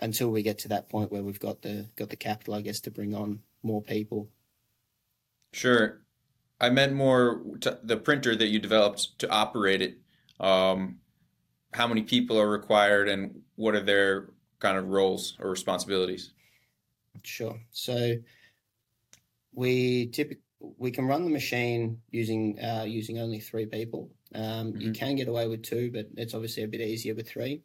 [0.00, 2.80] until we get to that point where we've got the got the capital, I guess,
[2.80, 4.28] to bring on more people.
[5.52, 6.00] Sure,
[6.60, 7.42] I meant more
[7.82, 9.98] the printer that you developed to operate it.
[10.38, 10.98] Um,
[11.72, 16.32] how many people are required, and what are their kind of roles or responsibilities?
[17.22, 17.60] Sure.
[17.70, 18.16] So
[19.52, 24.10] we typically we can run the machine using uh, using only three people.
[24.34, 24.80] Um, mm-hmm.
[24.80, 27.62] You can get away with two, but it's obviously a bit easier with three.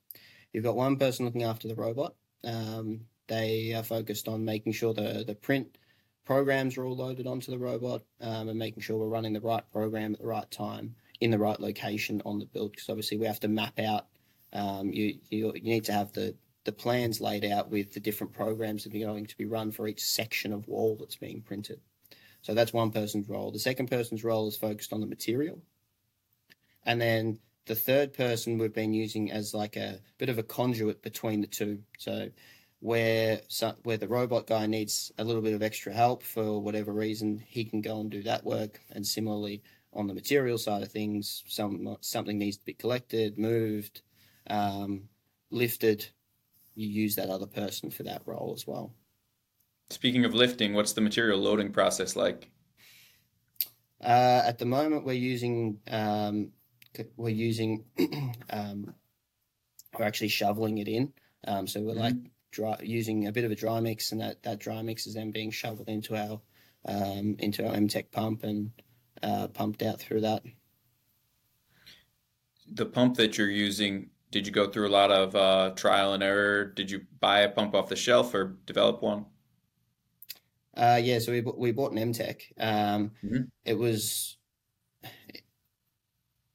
[0.54, 2.16] You've got one person looking after the robot.
[2.46, 5.78] Um, they are focused on making sure the the print
[6.26, 9.64] programs are all loaded onto the robot um, and making sure we're running the right
[9.72, 12.72] program at the right time in the right location on the build.
[12.72, 14.08] Because obviously we have to map out.
[14.54, 18.34] Um, you, you you need to have the the plans laid out with the different
[18.34, 21.80] programs that are going to be run for each section of wall that's being printed.
[22.42, 23.52] So that's one person's role.
[23.52, 25.60] The second person's role is focused on the material.
[26.86, 31.02] And then the third person we've been using as like a bit of a conduit
[31.02, 31.80] between the two.
[31.98, 32.30] So
[32.80, 33.42] where
[33.84, 37.66] where the robot guy needs a little bit of extra help for whatever reason, he
[37.66, 38.80] can go and do that work.
[38.92, 44.02] And similarly, on the material side of things, some something needs to be collected, moved,
[44.48, 45.10] um,
[45.50, 46.06] lifted.
[46.76, 48.94] You use that other person for that role as well.
[49.90, 52.50] Speaking of lifting, what's the material loading process like?
[54.04, 56.52] Uh, at the moment, we're using um,
[57.18, 57.86] we're using
[58.50, 58.94] um,
[59.98, 61.14] we're actually shoveling it in.
[61.48, 62.02] Um, so we're mm-hmm.
[62.02, 62.16] like
[62.52, 65.32] dry, using a bit of a dry mix, and that, that dry mix is then
[65.32, 66.42] being shoveled into our
[66.88, 68.72] um, into our M-Tec pump and
[69.24, 70.44] uh, pumped out through that.
[72.72, 76.22] The pump that you're using, did you go through a lot of uh, trial and
[76.22, 76.66] error?
[76.66, 79.26] Did you buy a pump off the shelf or develop one?
[80.78, 82.42] Uh, yeah, so we we bought an M-Tec.
[82.60, 83.44] Um, mm-hmm.
[83.64, 84.38] It was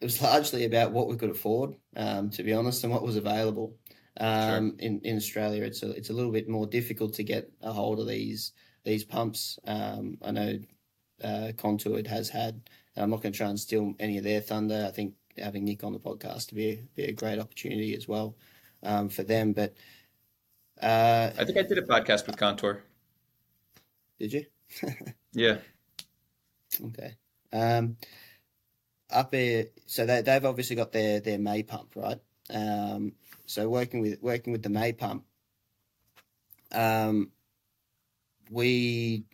[0.00, 3.16] it was largely about what we could afford, um, to be honest, and what was
[3.16, 3.76] available.
[4.18, 4.78] Um, sure.
[4.80, 8.00] in, in Australia, it's a, it's a little bit more difficult to get a hold
[8.00, 8.52] of these
[8.84, 9.58] these pumps.
[9.66, 10.58] Um, I know
[11.22, 12.62] uh, Contoured has had.
[12.96, 14.84] I'm not going to try and steal any of their thunder.
[14.86, 18.36] I think having Nick on the podcast to be be a great opportunity as well
[18.82, 19.52] um, for them.
[19.52, 19.74] But
[20.82, 22.82] uh, I think I did a podcast with Contour.
[24.18, 24.44] Did you?
[25.32, 25.58] yeah.
[26.84, 27.16] Okay.
[27.52, 27.96] Um,
[29.12, 32.18] up here, so they, they've obviously got their their May pump, right?
[32.52, 33.12] Um,
[33.46, 35.24] so working with working with the May pump,
[36.72, 37.30] um,
[38.50, 39.24] we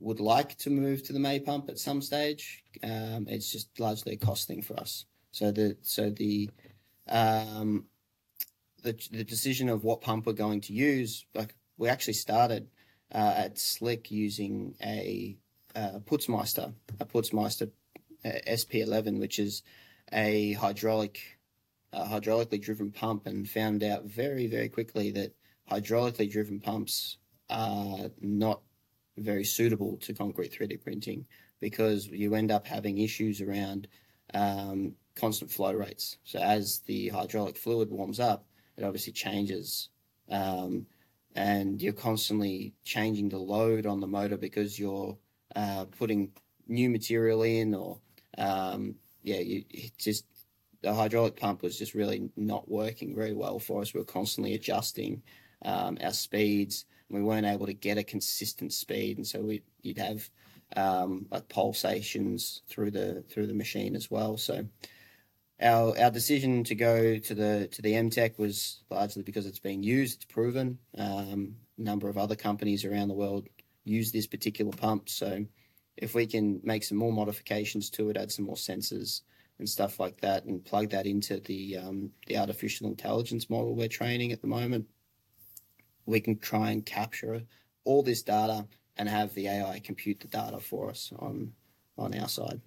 [0.00, 2.62] would like to move to the May pump at some stage.
[2.82, 5.06] Um, it's just largely a cost thing for us.
[5.32, 6.50] So the so the
[7.08, 7.86] um,
[8.82, 12.68] the the decision of what pump we're going to use, like we actually started
[13.12, 15.36] uh, at Slick using a
[15.74, 17.70] uh, Putzmeister a Putzmeister
[18.24, 19.62] SP11, which is
[20.12, 21.38] a hydraulic,
[21.92, 25.34] uh, hydraulically driven pump, and found out very, very quickly that
[25.70, 27.18] hydraulically driven pumps
[27.50, 28.60] are not
[29.16, 31.26] very suitable to concrete 3D printing
[31.60, 33.88] because you end up having issues around
[34.34, 36.18] um, constant flow rates.
[36.24, 39.88] So as the hydraulic fluid warms up, it obviously changes.
[40.28, 40.86] Um,
[41.34, 45.16] and you're constantly changing the load on the motor because you're
[45.54, 46.32] uh, putting
[46.66, 47.98] new material in or
[48.38, 49.64] um, yeah, you
[49.98, 50.24] just
[50.82, 53.94] the hydraulic pump was just really not working very well for us.
[53.94, 55.22] We were constantly adjusting
[55.64, 56.84] um, our speeds.
[57.08, 60.28] And we weren't able to get a consistent speed, and so we you'd have
[60.74, 64.38] um, like pulsations through the through the machine as well.
[64.38, 64.66] So
[65.60, 69.82] our our decision to go to the to the M-Tec was largely because it's been
[69.82, 70.78] used, it's proven.
[70.96, 73.48] Um, a number of other companies around the world
[73.84, 75.44] use this particular pump, so
[75.96, 79.22] if we can make some more modifications to it, add some more sensors
[79.58, 83.88] and stuff like that, and plug that into the um, the artificial intelligence model we're
[83.88, 84.86] training at the moment,
[86.06, 87.42] we can try and capture
[87.84, 91.52] all this data and have the AI compute the data for us on
[91.96, 92.60] on our side.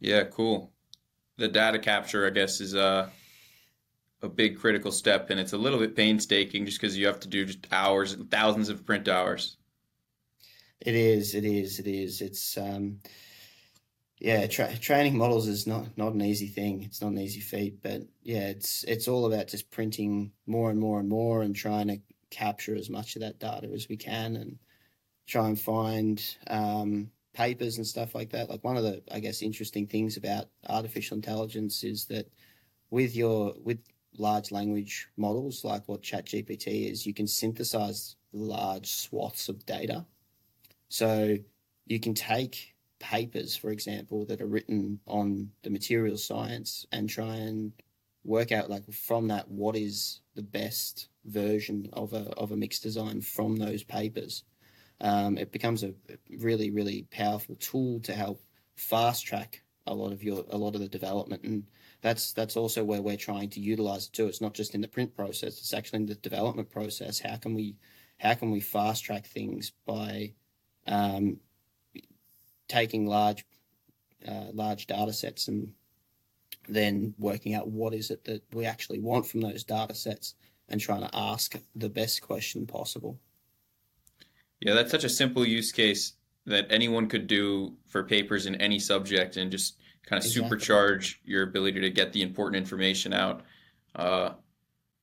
[0.00, 0.72] Yeah, cool.
[1.36, 3.10] The data capture, I guess, is a
[4.22, 7.28] a big critical step, and it's a little bit painstaking just because you have to
[7.28, 9.56] do just hours, thousands of print hours.
[10.80, 11.34] It is.
[11.34, 11.78] It is.
[11.78, 12.20] It is.
[12.22, 13.00] It's um,
[14.18, 14.46] yeah.
[14.46, 16.82] Tra- training models is not not an easy thing.
[16.82, 17.82] It's not an easy feat.
[17.82, 21.88] But yeah, it's it's all about just printing more and more and more and trying
[21.88, 24.58] to capture as much of that data as we can and
[25.26, 28.48] try and find um, papers and stuff like that.
[28.48, 32.30] Like one of the I guess interesting things about artificial intelligence is that
[32.90, 33.80] with your with
[34.18, 40.06] large language models like what ChatGPT is, you can synthesize large swaths of data
[40.90, 41.38] so
[41.86, 47.36] you can take papers, for example, that are written on the material science and try
[47.36, 47.72] and
[48.24, 52.82] work out like from that what is the best version of a of a mixed
[52.82, 54.44] design from those papers.
[55.00, 55.94] Um, it becomes a
[56.38, 58.42] really really powerful tool to help
[58.74, 61.44] fast track a lot of your a lot of the development.
[61.44, 61.64] And
[62.02, 64.26] that's that's also where we're trying to utilize it too.
[64.26, 67.20] It's not just in the print process it's actually in the development process.
[67.20, 67.76] How can we
[68.18, 70.34] how can we fast track things by
[70.90, 71.38] um,
[72.68, 73.46] taking large
[74.28, 75.72] uh, large data sets and
[76.68, 80.34] then working out what is it that we actually want from those data sets
[80.68, 83.18] and trying to ask the best question possible.
[84.60, 86.14] Yeah, that's such a simple use case
[86.46, 90.58] that anyone could do for papers in any subject and just kind of exactly.
[90.58, 93.42] supercharge your ability to get the important information out.
[93.94, 94.30] Uh,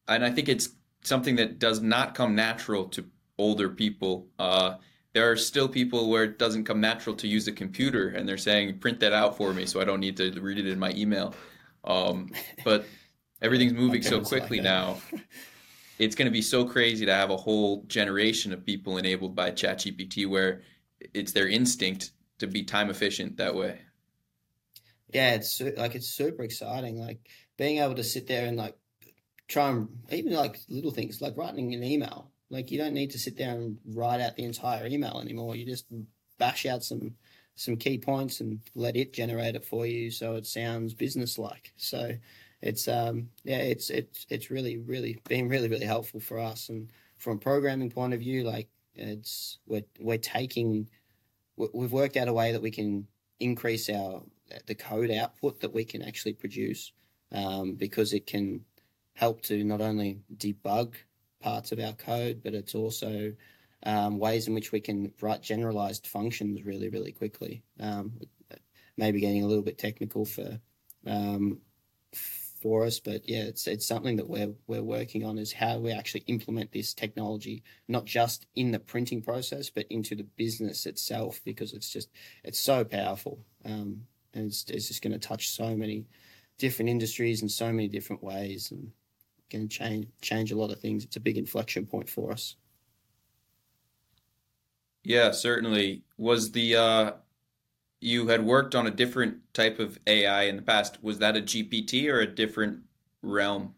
[0.08, 0.69] and I think it's
[1.04, 3.06] something that does not come natural to
[3.38, 4.28] older people.
[4.38, 4.76] Uh,
[5.17, 8.38] there are still people where it doesn't come natural to use a computer and they're
[8.38, 10.91] saying print that out for me so i don't need to read it in my
[10.91, 11.34] email
[11.86, 12.30] um,
[12.63, 12.86] but
[13.41, 14.97] everything's moving so quickly like now
[15.99, 19.51] it's going to be so crazy to have a whole generation of people enabled by
[19.51, 20.62] ChatGPT where
[21.13, 23.80] it's their instinct to be time efficient that way.
[25.13, 26.99] Yeah, it's like it's super exciting.
[26.99, 27.19] Like
[27.58, 28.75] being able to sit there and like
[29.47, 32.32] try and even like little things like writing an email.
[32.49, 35.55] Like you don't need to sit there and write out the entire email anymore.
[35.55, 35.86] You just
[36.38, 37.15] bash out some
[37.55, 41.73] some key points and let it generate it for you so it sounds business like.
[41.77, 42.12] So
[42.62, 46.91] it's um yeah, it's it's it's really really been really really helpful for us and
[47.17, 50.88] from a programming point of view like it's we're we're taking
[51.55, 53.07] we've worked out a way that we can
[53.39, 54.21] increase our
[54.65, 56.91] the code output that we can actually produce
[57.31, 58.63] um, because it can
[59.13, 60.93] help to not only debug
[61.47, 63.12] parts of our code, but it's also
[63.83, 67.63] um, ways in which we can write generalized functions really, really quickly.
[67.79, 68.05] Um,
[68.97, 70.60] maybe getting a little bit technical for
[71.05, 71.60] um,
[72.62, 75.91] for us, but yeah, it's it's something that we're we're working on is how we
[75.91, 81.39] actually implement this technology, not just in the printing process, but into the business itself,
[81.45, 82.10] because it's just
[82.43, 84.02] it's so powerful, um,
[84.33, 86.08] and it's, it's just going to touch so many
[86.58, 88.91] different industries in so many different ways, and
[89.50, 91.04] can change change a lot of things.
[91.04, 92.56] It's a big inflection point for us.
[95.04, 96.04] Yeah, certainly.
[96.17, 97.12] Was the uh,
[98.02, 101.02] you had worked on a different type of AI in the past?
[101.02, 102.79] Was that a GPT or a different
[103.21, 103.73] realm?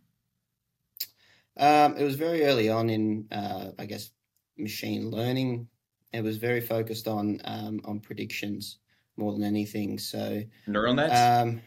[1.58, 4.12] Um, it was very early on in, uh, I guess,
[4.58, 5.68] machine learning.
[6.14, 8.80] It was very focused on um, on predictions
[9.18, 10.00] more than anything.
[10.00, 11.20] So neural nets.
[11.20, 11.62] Um,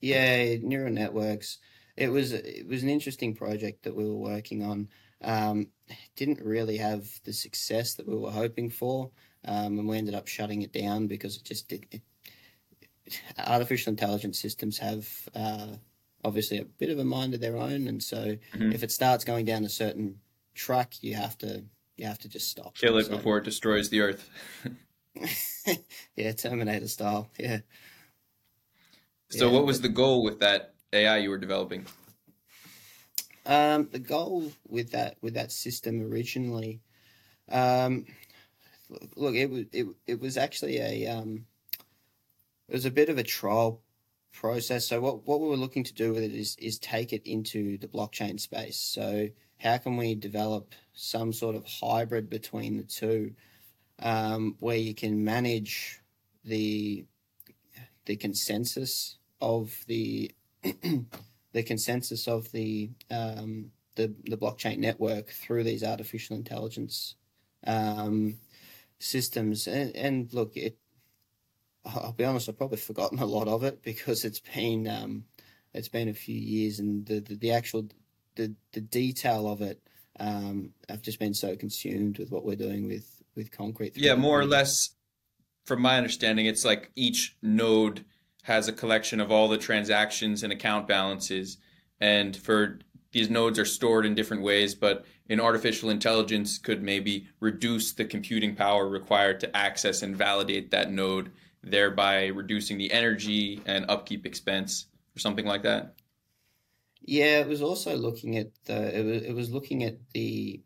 [0.00, 1.58] yeah, neural networks
[1.96, 4.88] it was it was an interesting project that we were working on.
[5.22, 5.68] Um,
[6.16, 9.10] didn't really have the success that we were hoping for.
[9.46, 11.86] um, and we ended up shutting it down because it just did.
[11.90, 12.02] It,
[13.38, 15.66] artificial intelligence systems have uh,
[16.24, 18.72] obviously a bit of a mind of their own, and so Mhm.
[18.74, 20.20] if it starts going down a certain
[20.54, 21.64] track, you have to
[21.96, 22.74] you have to just stop.
[22.76, 24.28] Kill it So- before it destroys the earth.
[26.16, 27.30] yeah, Terminator style.
[27.38, 27.60] Yeah.
[29.30, 31.86] So, Yeah, what was the goal with that AI you were developing?
[33.46, 36.80] Um, the goal with that with that system originally,
[37.50, 38.06] um,
[39.16, 41.44] look, it was it, it was actually a um,
[42.68, 43.82] it was a bit of a trial
[44.32, 44.86] process.
[44.86, 47.76] So what what we were looking to do with it is is take it into
[47.78, 48.76] the blockchain space.
[48.76, 49.28] So
[49.58, 53.32] how can we develop some sort of hybrid between the two,
[54.00, 56.00] um, where you can manage
[56.44, 57.04] the
[58.06, 60.30] the consensus of the
[61.52, 67.14] the consensus of the um, the the blockchain network through these artificial intelligence
[67.66, 68.38] um,
[68.98, 69.66] systems.
[69.66, 70.76] And, and look, it.
[71.84, 72.48] I'll be honest.
[72.48, 75.24] I've probably forgotten a lot of it because it's been um,
[75.74, 77.86] it's been a few years, and the the, the actual
[78.36, 79.80] the the detail of it.
[80.18, 83.96] Um, I've just been so consumed with what we're doing with with concrete.
[83.96, 84.94] Yeah, more or less,
[85.66, 88.04] from my understanding, it's like each node
[88.44, 91.56] has a collection of all the transactions and account balances.
[91.98, 92.78] And for
[93.10, 98.04] these nodes are stored in different ways, but an artificial intelligence could maybe reduce the
[98.04, 101.30] computing power required to access and validate that node,
[101.62, 104.86] thereby reducing the energy and upkeep expense
[105.16, 105.94] or something like that.
[107.00, 110.60] Yeah, it was also looking at the it was, it was looking at the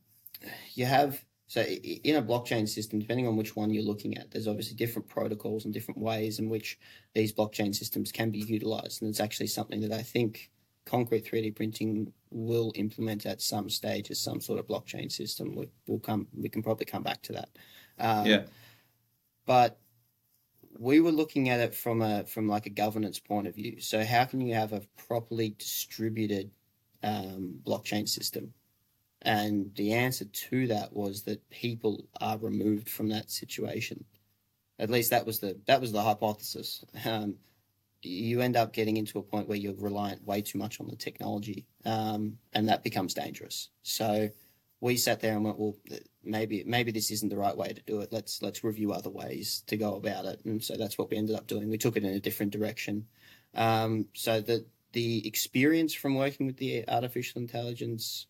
[0.74, 4.46] you have so in a blockchain system, depending on which one you're looking at, there's
[4.46, 6.78] obviously different protocols and different ways in which
[7.14, 10.50] these blockchain systems can be utilized, and it's actually something that I think
[10.84, 15.56] concrete 3D printing will implement at some stage as some sort of blockchain system.
[15.56, 17.48] We, we'll come, we can probably come back to that.
[17.98, 18.42] Um, Yeah.
[19.46, 19.80] but
[20.78, 23.80] we were looking at it from a from like a governance point of view.
[23.80, 26.50] So how can you have a properly distributed
[27.02, 28.52] um, blockchain system?
[29.22, 34.04] And the answer to that was that people are removed from that situation.
[34.78, 36.84] At least that was the that was the hypothesis.
[37.04, 37.36] Um,
[38.00, 40.94] you end up getting into a point where you're reliant way too much on the
[40.94, 43.70] technology, um, and that becomes dangerous.
[43.82, 44.30] So
[44.80, 45.76] we sat there and went, well,
[46.22, 48.12] maybe maybe this isn't the right way to do it.
[48.12, 50.44] Let's let's review other ways to go about it.
[50.44, 51.68] And so that's what we ended up doing.
[51.68, 53.06] We took it in a different direction.
[53.54, 58.26] Um, so the the experience from working with the artificial intelligence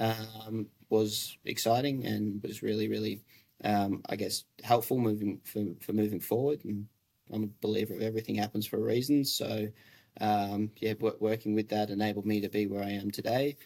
[0.00, 3.22] um, was exciting and was really really
[3.64, 6.64] um, I guess helpful moving for, for moving forward.
[6.64, 6.86] And
[7.32, 9.24] I'm a believer of everything happens for a reason.
[9.24, 9.68] So
[10.20, 13.56] um, yeah, wo- working with that enabled me to be where I am today.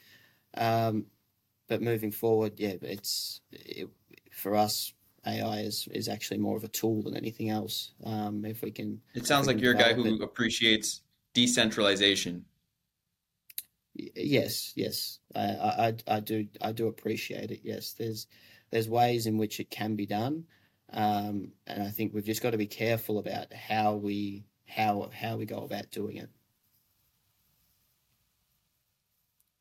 [0.57, 1.07] Um,
[1.68, 3.89] but moving forward, yeah, it's it,
[4.32, 4.93] for us.
[5.26, 7.93] AI is, is actually more of a tool than anything else.
[8.05, 11.01] Um, if we can, It sounds like you're a guy who appreciates
[11.32, 12.45] decentralization.
[13.99, 17.61] y- yes, yes, I, I, I- do, I do appreciate it.
[17.62, 18.26] Yes, there's,
[18.70, 20.45] there's ways in which it can be done,
[20.93, 25.37] um, and I think we've just got to be careful about how we, how, how
[25.37, 26.30] we go about doing it.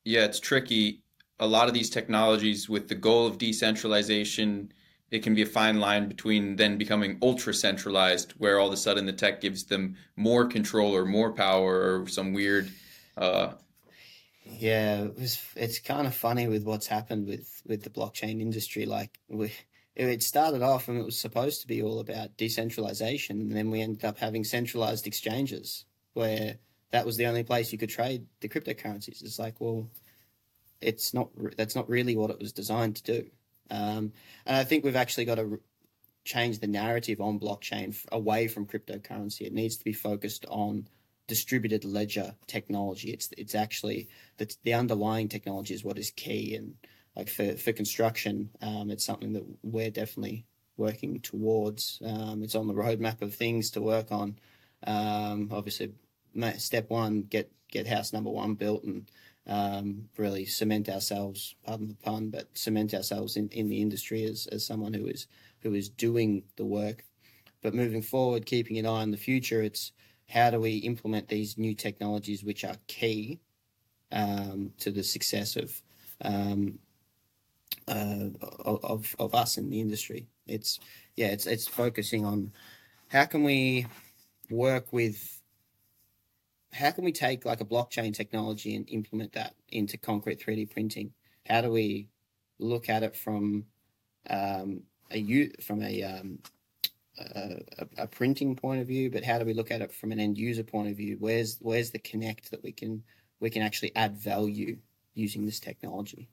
[0.04, 1.02] Yeah, it's tricky.
[1.40, 4.72] A lot of these technologies, with the goal of decentralization,
[5.10, 8.76] it can be a fine line between then becoming ultra centralized, where all of a
[8.76, 12.70] sudden the tech gives them more control or more power or some weird.
[13.16, 13.54] Uh,
[14.44, 18.84] Yeah, it was, it's kind of funny with what's happened with, with the blockchain industry.
[18.84, 19.52] Like we,
[19.96, 23.80] it started off and it was supposed to be all about decentralization, and then we
[23.80, 26.56] ended up having centralized exchanges where
[26.90, 29.22] that was the only place you could trade the cryptocurrencies.
[29.22, 29.88] It's like, well,
[30.80, 31.30] it's not.
[31.56, 33.30] That's not really what it was designed to do.
[33.70, 34.12] Um,
[34.46, 35.60] and I think we've actually got to
[36.24, 39.42] change the narrative on blockchain away from cryptocurrency.
[39.42, 40.86] It needs to be focused on
[41.26, 43.10] distributed ledger technology.
[43.10, 44.08] It's it's actually
[44.38, 46.74] the the underlying technology is what is key, and
[47.16, 50.46] like for for construction, um, it's something that we're definitely
[50.76, 52.00] working towards.
[52.04, 54.38] Um, it's on the roadmap of things to work on.
[54.86, 55.92] Um, obviously,
[56.58, 59.10] step one, get get house number one built and
[59.46, 64.46] um, really cement ourselves, pardon the pun, but cement ourselves in, in the industry as,
[64.46, 65.26] as someone who is
[65.62, 67.04] who is doing the work.
[67.62, 69.92] But moving forward, keeping an eye on the future, it's
[70.28, 73.40] how do we implement these new technologies which are key
[74.12, 75.82] um, to the success of,
[76.22, 76.78] um,
[77.88, 78.28] uh,
[78.64, 80.26] of of us in the industry.
[80.46, 80.78] It's
[81.16, 82.52] yeah, it's it's focusing on
[83.08, 83.86] how can we
[84.50, 85.42] work with
[86.72, 91.12] how can we take like a blockchain technology and implement that into concrete 3D printing?
[91.46, 92.08] How do we
[92.58, 93.66] look at it from
[94.28, 96.38] um, a from a um,
[97.18, 100.20] a, a, printing point of view, but how do we look at it from an
[100.20, 101.16] end user point of view?
[101.18, 103.02] Where's where's the connect that we can
[103.40, 104.78] we can actually add value
[105.14, 106.28] using this technology?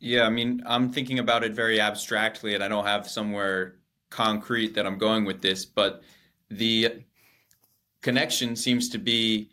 [0.00, 3.76] Yeah, I mean, I'm thinking about it very abstractly, and I don't have somewhere
[4.10, 6.02] concrete that I'm going with this, but
[6.50, 7.04] the
[8.00, 9.50] connection seems to be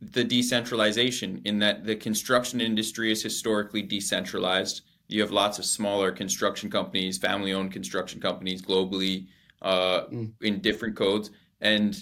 [0.00, 4.82] the decentralization in that the construction industry is historically decentralized.
[5.08, 9.26] You have lots of smaller construction companies, family owned construction companies globally
[9.62, 10.32] uh, mm.
[10.40, 11.30] in different codes.
[11.60, 11.96] And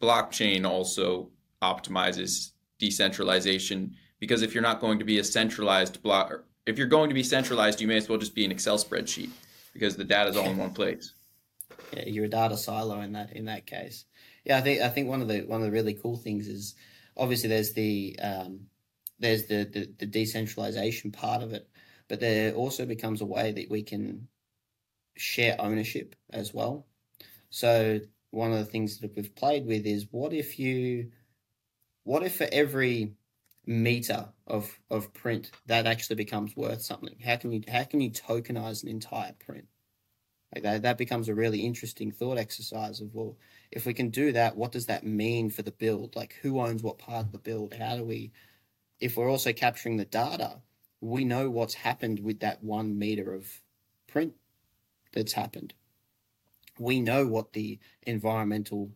[0.00, 1.30] blockchain also
[1.62, 7.08] optimizes decentralization because if you're not going to be a centralized block, if you're going
[7.08, 9.30] to be centralized, you may as well just be an Excel spreadsheet
[9.72, 11.14] because the data is all in one place.
[11.96, 14.04] Yeah, you're a data silo in that in that case.
[14.44, 16.76] Yeah, I think I think one of the one of the really cool things is
[17.16, 18.60] obviously there's the um,
[19.18, 21.68] there's the, the the decentralization part of it,
[22.06, 24.28] but there also becomes a way that we can
[25.20, 26.86] share ownership as well.
[27.50, 28.00] So
[28.30, 31.10] one of the things that we've played with is what if you
[32.04, 33.14] what if for every
[33.66, 37.16] meter of of print that actually becomes worth something?
[37.24, 39.66] How can you how can you tokenize an entire print?
[40.54, 43.36] Like that, that becomes a really interesting thought exercise of well,
[43.70, 46.16] if we can do that, what does that mean for the build?
[46.16, 47.74] Like who owns what part of the build?
[47.74, 48.32] How do we
[49.00, 50.60] if we're also capturing the data,
[51.00, 53.46] we know what's happened with that one meter of
[54.06, 54.34] print
[55.12, 55.74] that's happened.
[56.78, 58.92] We know what the environmental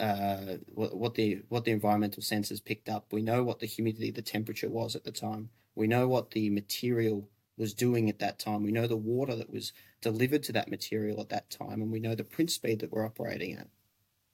[0.00, 3.12] uh, what, what the what the environmental sensors picked up.
[3.12, 5.50] We know what the humidity, the temperature was at the time.
[5.74, 8.62] We know what the material was doing at that time.
[8.62, 12.00] We know the water that was delivered to that material at that time, and we
[12.00, 13.68] know the print speed that we're operating at.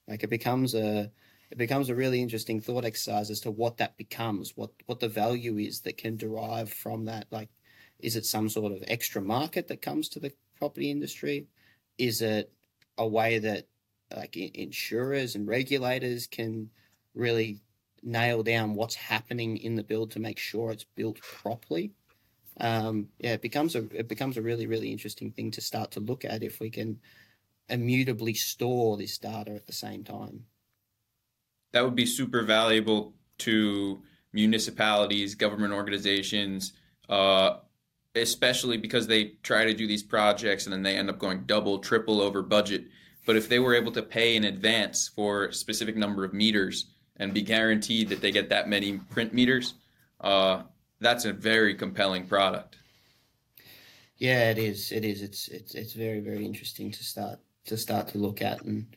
[0.08, 1.10] Like it becomes a
[1.50, 5.08] it becomes a really interesting thought exercise as to what that becomes, what what the
[5.08, 7.26] value is that can derive from that.
[7.30, 7.48] Like,
[7.98, 11.48] is it some sort of extra market that comes to the property industry?
[11.98, 12.52] Is it
[12.96, 13.66] a way that
[14.16, 16.70] like insurers and regulators can
[17.14, 17.60] really
[18.02, 21.92] nail down what's happening in the build to make sure it's built properly?
[22.60, 26.00] Um, yeah, it becomes a it becomes a really really interesting thing to start to
[26.00, 27.00] look at if we can
[27.68, 30.44] immutably store this data at the same time.
[31.72, 34.02] That would be super valuable to
[34.32, 36.72] municipalities, government organizations,
[37.08, 37.58] uh,
[38.14, 41.78] especially because they try to do these projects and then they end up going double,
[41.78, 42.84] triple over budget.
[43.26, 46.86] But if they were able to pay in advance for a specific number of meters
[47.16, 49.74] and be guaranteed that they get that many print meters,
[50.20, 50.62] uh,
[51.00, 52.76] that's a very compelling product.
[54.16, 54.92] Yeah, it is.
[54.92, 55.22] It is.
[55.22, 58.94] It's it's it's very very interesting to start to start to look at and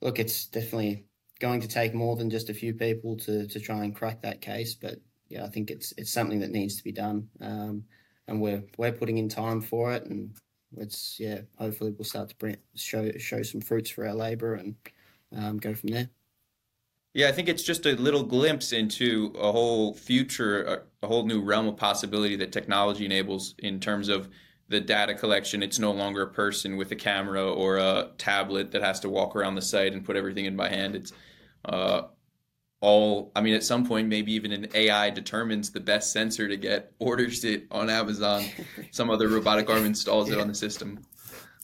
[0.00, 0.18] look.
[0.18, 1.04] It's definitely
[1.38, 4.40] going to take more than just a few people to to try and crack that
[4.40, 4.98] case, but
[5.28, 7.28] yeah, I think it's it's something that needs to be done.
[7.40, 7.84] Um,
[8.28, 10.34] and we're we're putting in time for it, and
[10.76, 11.40] it's yeah.
[11.58, 14.74] Hopefully, we'll start to bring, show show some fruits for our labour and
[15.36, 16.08] um, go from there.
[17.14, 21.42] Yeah, I think it's just a little glimpse into a whole future, a whole new
[21.42, 24.28] realm of possibility that technology enables in terms of
[24.68, 25.62] the data collection.
[25.62, 29.36] It's no longer a person with a camera or a tablet that has to walk
[29.36, 30.96] around the site and put everything in by hand.
[30.96, 31.12] It's
[31.64, 32.02] uh,
[32.84, 36.56] all i mean at some point maybe even an ai determines the best sensor to
[36.56, 38.44] get orders it on amazon.
[38.90, 40.36] Some other robotic arm installs yeah.
[40.36, 41.00] it on the system.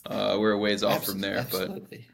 [0.05, 2.07] Uh, we're a ways off from there absolutely.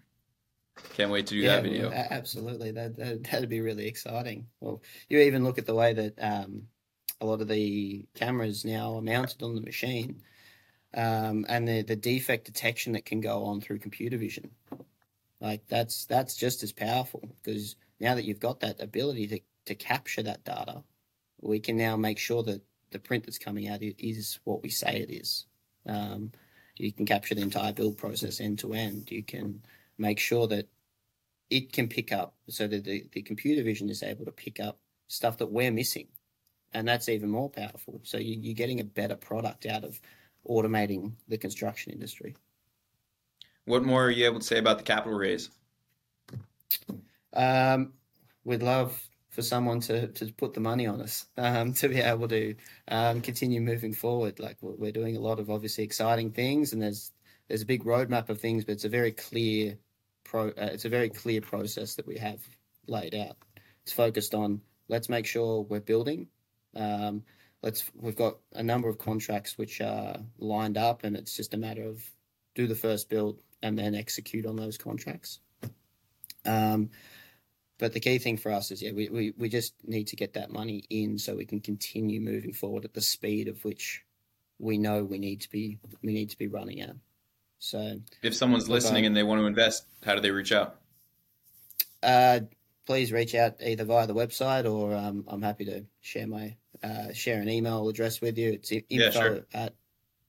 [0.76, 1.90] but can't wait to do yeah, that video.
[1.90, 2.72] well, absolutely.
[2.72, 4.46] That, that that'd be really exciting.
[4.60, 6.64] Well you even look at the way that um,
[7.22, 10.22] a lot of the cameras now are mounted on the machine
[10.94, 14.52] um, and the, the defect detection that can go on through computer vision.
[15.40, 19.76] Like that's that's just as powerful because now that you've got that ability to, to
[19.76, 20.84] capture that data,
[21.42, 24.98] we can now make sure that the print that's coming out is what we say
[24.98, 25.46] it is.
[25.86, 26.32] Um,
[26.78, 29.10] you can capture the entire build process end to end.
[29.12, 29.62] You can
[29.98, 30.68] make sure that
[31.50, 34.80] it can pick up so that the, the computer vision is able to pick up
[35.08, 36.08] stuff that we're missing.
[36.74, 38.02] And that's even more powerful.
[38.04, 40.00] So you, you're getting a better product out of
[40.48, 42.36] automating the construction industry.
[43.66, 45.50] What more are you able to say about the capital raise?
[47.38, 47.94] Um,
[48.44, 52.28] we'd love for someone to, to put the money on us um, to be able
[52.28, 52.56] to
[52.88, 54.40] um, continue moving forward.
[54.40, 57.12] Like we're doing a lot of obviously exciting things, and there's
[57.48, 59.78] there's a big roadmap of things, but it's a very clear
[60.24, 60.48] pro.
[60.50, 62.40] Uh, it's a very clear process that we have
[62.88, 63.38] laid out.
[63.84, 66.28] It's focused on let's make sure we're building.
[66.76, 67.24] Um,
[67.62, 71.58] let's we've got a number of contracts which are lined up, and it's just a
[71.58, 72.04] matter of
[72.56, 75.40] do the first build and then execute on those contracts.
[76.44, 76.90] Um,
[77.80, 80.34] but the key thing for us is, yeah, we, we, we just need to get
[80.34, 84.04] that money in so we can continue moving forward at the speed of which
[84.60, 86.96] we know we need to be we need to be running at.
[87.60, 90.80] So If someone's listening I, and they want to invest, how do they reach out?
[92.04, 92.40] uh,
[92.86, 97.12] please reach out either via the website or um, I'm happy to share my uh,
[97.14, 98.54] share an email address with you.
[98.54, 99.36] It's Yeah, sure.
[99.36, 99.74] info at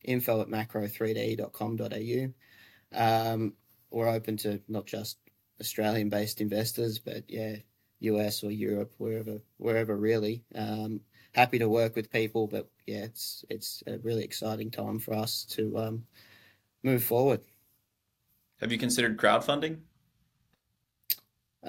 [0.05, 2.33] info at macro3d.com.au.
[2.95, 3.53] Um,
[3.91, 5.19] we're open to not just
[5.61, 7.57] Australian based investors, but yeah,
[8.01, 10.45] US or Europe, wherever wherever really.
[10.55, 11.01] Um,
[11.33, 15.45] happy to work with people, but yeah, it's it's a really exciting time for us
[15.51, 16.05] to um,
[16.83, 17.41] move forward.
[18.61, 19.79] Have you considered crowdfunding?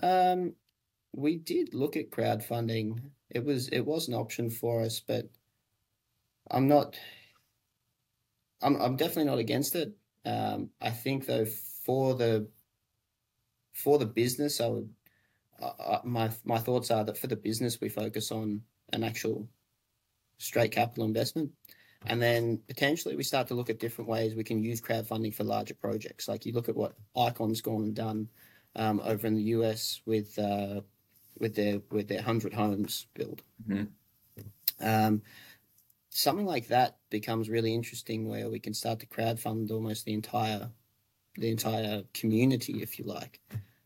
[0.02, 0.54] Um,
[1.14, 3.00] we did look at crowdfunding.
[3.30, 5.30] It was it was an option for us, but
[6.52, 6.98] I'm not.
[8.62, 9.94] I'm I'm definitely not against it.
[10.26, 12.48] Um, I think though for the
[13.84, 14.90] for the business, I would.
[15.62, 18.62] Uh, uh, my my thoughts are that for the business, we focus on
[18.94, 19.48] an actual
[20.38, 21.52] straight capital investment,
[22.06, 25.44] and then potentially we start to look at different ways we can use crowdfunding for
[25.44, 26.28] larger projects.
[26.28, 28.30] Like you look at what Icon's gone and done
[28.76, 30.82] um, over in the US with uh,
[31.40, 33.42] with their with their hundred homes build.
[33.66, 33.84] hmm
[34.82, 35.22] Um,
[36.10, 40.70] something like that becomes really interesting, where we can start to crowdfund almost the entire
[41.36, 43.40] the entire community, if you like.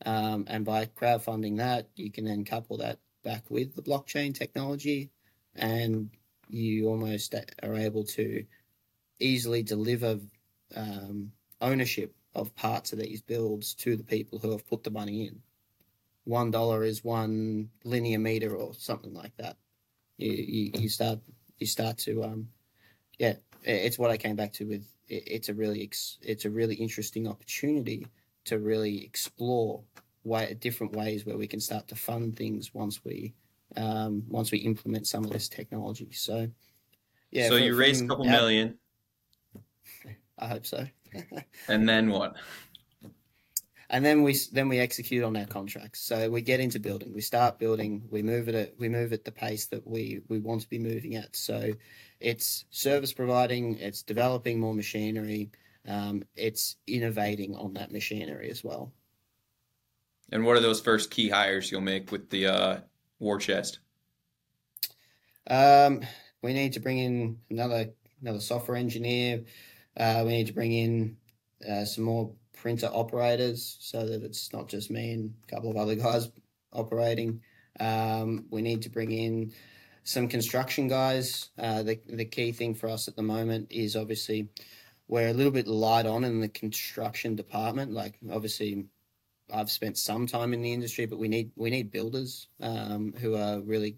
[0.05, 5.11] Um, and by crowdfunding that, you can then couple that back with the blockchain technology,
[5.55, 6.09] and
[6.49, 8.45] you almost are able to
[9.19, 10.19] easily deliver
[10.75, 11.31] um,
[11.61, 15.41] ownership of parts of these builds to the people who have put the money in.
[16.25, 19.57] One dollar is one linear meter or something like that.
[20.17, 21.19] You, you, you start
[21.57, 22.49] you start to um,
[23.19, 24.85] yeah, it's what I came back to with.
[25.07, 25.89] It's a really
[26.21, 28.07] it's a really interesting opportunity
[28.45, 29.83] to really explore
[30.23, 33.33] way different ways where we can start to fund things once we
[33.75, 36.11] um, once we implement some of this technology.
[36.11, 36.47] So
[37.31, 38.77] yeah, So you raised a couple million,
[40.39, 40.85] I hope so.
[41.67, 42.35] and then what?
[43.93, 46.01] and then we then we execute on our contracts.
[46.01, 47.13] So we get into building.
[47.13, 48.03] We start building.
[48.09, 50.79] We move it at we move at the pace that we we want to be
[50.79, 51.35] moving at.
[51.35, 51.73] So
[52.19, 53.77] it's service providing.
[53.77, 55.51] It's developing more machinery.
[55.87, 58.93] Um, it's innovating on that machinery as well.
[60.31, 62.79] And what are those first key hires you'll make with the uh,
[63.19, 63.79] war chest?
[65.49, 66.01] Um,
[66.41, 67.89] we need to bring in another
[68.21, 69.43] another software engineer.
[69.97, 71.17] Uh, we need to bring in
[71.69, 75.77] uh, some more printer operators so that it's not just me and a couple of
[75.77, 76.29] other guys
[76.71, 77.41] operating.
[77.79, 79.53] Um, we need to bring in
[80.03, 81.49] some construction guys.
[81.57, 84.49] Uh, the the key thing for us at the moment is obviously
[85.07, 87.91] we're a little bit light on in the construction department.
[87.91, 88.85] Like obviously,
[89.53, 93.35] I've spent some time in the industry, but we need we need builders um, who
[93.35, 93.97] are really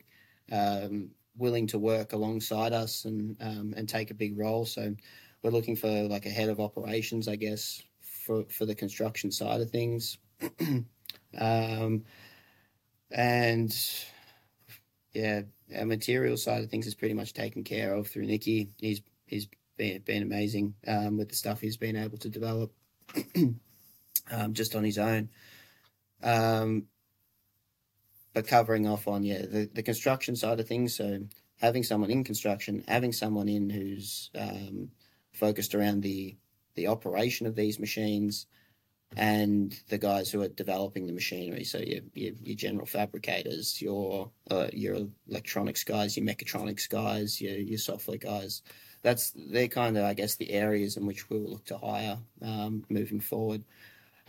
[0.51, 4.65] um, willing to work alongside us and um, and take a big role.
[4.65, 4.95] So
[5.43, 9.61] we're looking for like a head of operations, I guess, for for the construction side
[9.61, 10.17] of things.
[11.39, 12.03] um,
[13.11, 13.75] and
[15.13, 15.43] yeah,
[15.77, 18.69] our material side of things is pretty much taken care of through Nicky.
[18.79, 19.47] He's he's
[19.77, 22.73] been been amazing um, with the stuff he's been able to develop
[24.31, 25.29] um, just on his own.
[26.23, 26.87] Um,
[28.33, 31.19] but covering off on yeah the, the construction side of things, so
[31.57, 34.89] having someone in construction, having someone in who's um,
[35.31, 36.35] focused around the
[36.75, 38.47] the operation of these machines,
[39.15, 41.63] and the guys who are developing the machinery.
[41.63, 47.57] So your your, your general fabricators, your uh, your electronics guys, your mechatronics guys, your
[47.57, 48.61] your software guys.
[49.05, 52.17] That's they're kind of I guess the areas in which we will look to hire
[52.41, 53.63] um, moving forward.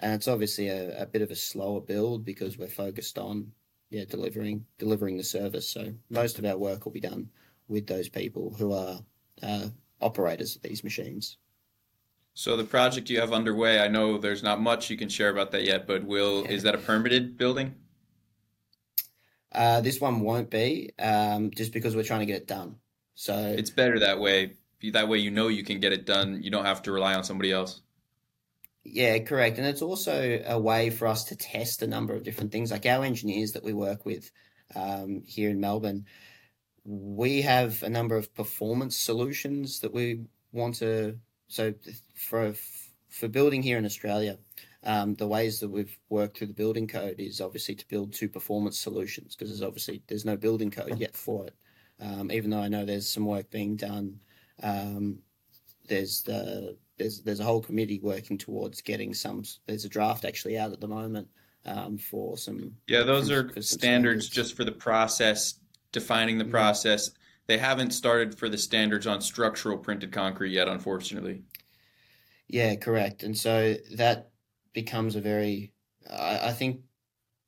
[0.00, 3.50] And it's obviously a, a bit of a slower build because we're focused on
[3.88, 5.66] yeah delivering delivering the service.
[5.66, 7.30] So most of our work will be done
[7.68, 9.00] with those people who are
[9.42, 9.68] uh,
[10.02, 11.38] operators of these machines.
[12.34, 15.52] So the project you have underway, I know there's not much you can share about
[15.52, 16.50] that yet, but will Yeah.
[16.56, 17.74] is that a permitted building?
[19.52, 22.76] Uh, this one won't be um, just because we're trying to get it done.
[23.14, 24.52] So It's better that way.
[24.92, 26.42] That way you know you can get it done.
[26.42, 27.80] You don't have to rely on somebody else.
[28.84, 29.58] Yeah, correct.
[29.58, 32.70] And it's also a way for us to test a number of different things.
[32.70, 34.30] Like our engineers that we work with
[34.74, 36.06] um, here in Melbourne,
[36.84, 41.18] we have a number of performance solutions that we want to.
[41.48, 41.74] So
[42.14, 42.54] for
[43.08, 44.38] for building here in Australia,
[44.84, 48.28] um, the ways that we've worked through the building code is obviously to build two
[48.28, 51.54] performance solutions because there's obviously there's no building code yet for it.
[51.98, 54.20] Um, even though I know there's some work being done,
[54.62, 55.18] um,
[55.88, 59.44] there's the there's there's a whole committee working towards getting some.
[59.66, 61.28] There's a draft actually out at the moment
[61.64, 62.72] um, for some.
[62.86, 65.54] Yeah, those for- are some standards just for the process,
[65.92, 66.50] defining the Mhm.
[66.50, 67.10] process.
[67.46, 71.42] They haven't started for the standards on structural printed concrete yet, unfortunately.
[72.48, 73.22] Yeah, correct.
[73.22, 74.30] And so that
[74.72, 75.72] becomes a very,
[76.10, 76.80] I, I think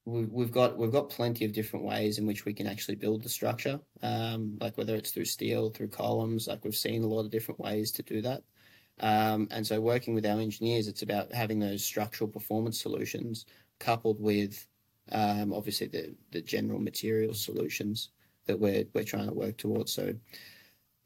[0.09, 3.29] we've got we've got plenty of different ways in which we can actually build the
[3.29, 3.81] structure.
[4.03, 7.61] Um, like whether it's through steel, through columns, like we've seen a lot of different
[7.61, 8.43] ways to do that.
[9.01, 13.47] Um, and so working with our engineers, it's about having those structural performance solutions
[13.79, 14.67] coupled with
[15.13, 18.11] um, obviously the the general material solutions
[18.47, 19.93] that we're we're trying to work towards.
[19.93, 20.15] So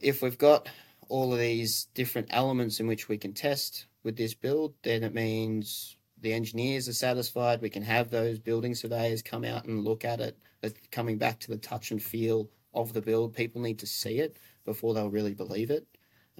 [0.00, 0.68] if we've got
[1.08, 5.14] all of these different elements in which we can test with this build, then it
[5.14, 7.60] means the engineers are satisfied.
[7.60, 10.38] We can have those building surveyors come out and look at it.
[10.60, 14.20] But coming back to the touch and feel of the build, people need to see
[14.20, 15.86] it before they'll really believe it.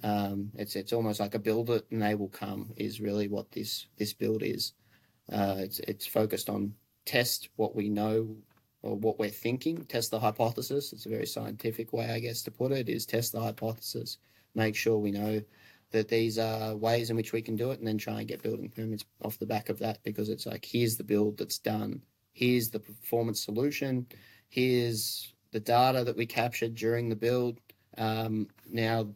[0.03, 3.51] Um, it's it's almost like a build it and they will come is really what
[3.51, 4.73] this this build is.
[5.31, 6.73] Uh, it's it's focused on
[7.05, 8.35] test what we know
[8.81, 10.93] or what we're thinking, test the hypothesis.
[10.93, 14.17] It's a very scientific way, I guess, to put it, is test the hypothesis,
[14.55, 15.41] make sure we know
[15.93, 18.41] that these are ways in which we can do it, and then try and get
[18.41, 22.01] building permits off the back of that because it's like, here's the build that's done,
[22.33, 24.05] here's the performance solution,
[24.49, 27.59] here's the data that we captured during the build.
[27.97, 29.07] Um, now,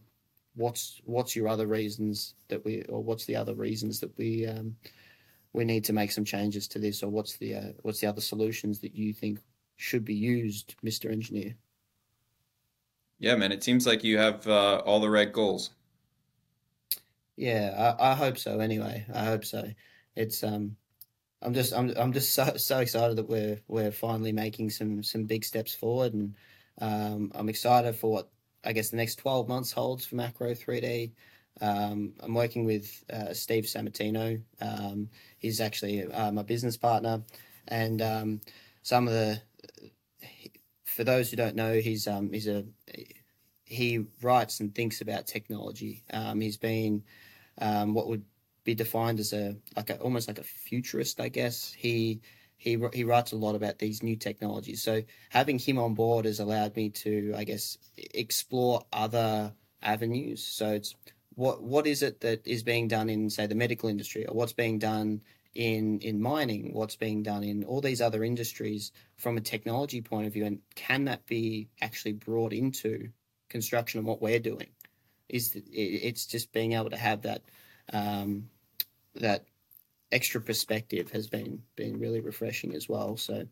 [0.56, 4.76] what's what's your other reasons that we, or what's the other reasons that we um,
[5.54, 8.22] we need to make some changes to this, or what's the uh, what's the other
[8.22, 9.40] solutions that you think
[9.78, 11.12] should be used, Mr.
[11.12, 11.56] Engineer?
[13.20, 15.72] Yeah, man, it seems like you have uh, all the right goals.
[17.38, 18.60] Yeah, I, I hope so.
[18.60, 19.72] Anyway, I hope so.
[20.16, 20.78] It's um,
[21.42, 25.26] I'm just I'm I'm just so so excited that we're we're finally making some some
[25.26, 26.36] big steps forward, and
[26.82, 28.30] um, I'm excited for what
[28.66, 31.14] I guess the next 12 months holds for Macro 3D.
[31.62, 34.42] Um, I'm working with uh, Steve Sammartino.
[34.62, 35.10] Um,
[35.40, 37.24] he's actually uh, my business partner,
[37.70, 38.42] and um,
[38.84, 39.42] some of the
[40.86, 42.66] for those who don't know, he's um, he's a
[43.66, 46.04] he writes and thinks about technology.
[46.12, 47.04] Um, he's been
[47.60, 48.24] um, what would
[48.64, 51.74] be defined as a like a, almost like a futurist, I guess.
[51.74, 52.22] He
[52.58, 54.84] he he writes a lot about these new technologies.
[54.84, 57.78] So having him on board has allowed me to, I guess,
[58.14, 60.44] explore other avenues.
[60.44, 60.96] So it's
[61.36, 64.54] what what is it that is being done in say the medical industry, or what's
[64.54, 65.22] being done
[65.54, 70.28] in in mining, what's being done in all these other industries from a technology point
[70.28, 73.10] of view, and can that be actually brought into
[73.50, 74.68] construction and what we're doing?
[75.30, 77.42] Is it's just being able to have that
[77.92, 78.50] um,
[79.16, 79.46] that
[80.12, 83.18] extra perspective has been been really refreshing as well.
[83.18, 83.46] So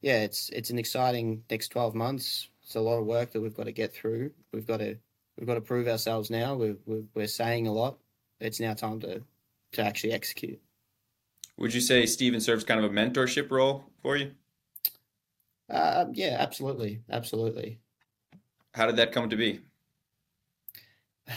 [0.00, 2.48] yeah, it's it's an exciting next twelve months.
[2.62, 4.30] It's a lot of work that we've got to get through.
[4.52, 4.96] We've got to
[5.36, 6.54] we've got to prove ourselves now.
[6.54, 7.98] We're we're, we're saying a lot.
[8.40, 9.22] It's now time to
[9.72, 10.60] to actually execute.
[11.58, 14.30] Would you say Steven serves kind of a mentorship role for you?
[15.68, 17.78] Uh, yeah, absolutely, absolutely.
[18.74, 19.60] How did that come to be?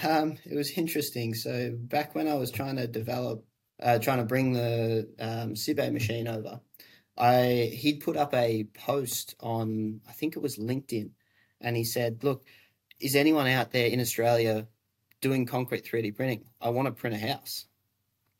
[0.03, 1.34] Um, it was interesting.
[1.34, 3.45] So back when I was trying to develop,
[3.81, 6.61] uh, trying to bring the um, CyBe machine over,
[7.17, 11.11] I he'd put up a post on I think it was LinkedIn,
[11.61, 12.43] and he said, "Look,
[12.99, 14.67] is anyone out there in Australia
[15.21, 16.45] doing concrete 3D printing?
[16.59, 17.65] I want to print a house."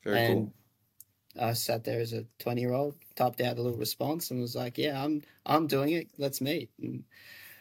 [0.04, 0.54] Very and cool.
[1.40, 4.56] I sat there as a 20 year old, typed out a little response and was
[4.56, 6.10] like, yeah, I'm, I'm doing it.
[6.18, 6.70] Let's meet.
[6.80, 7.04] And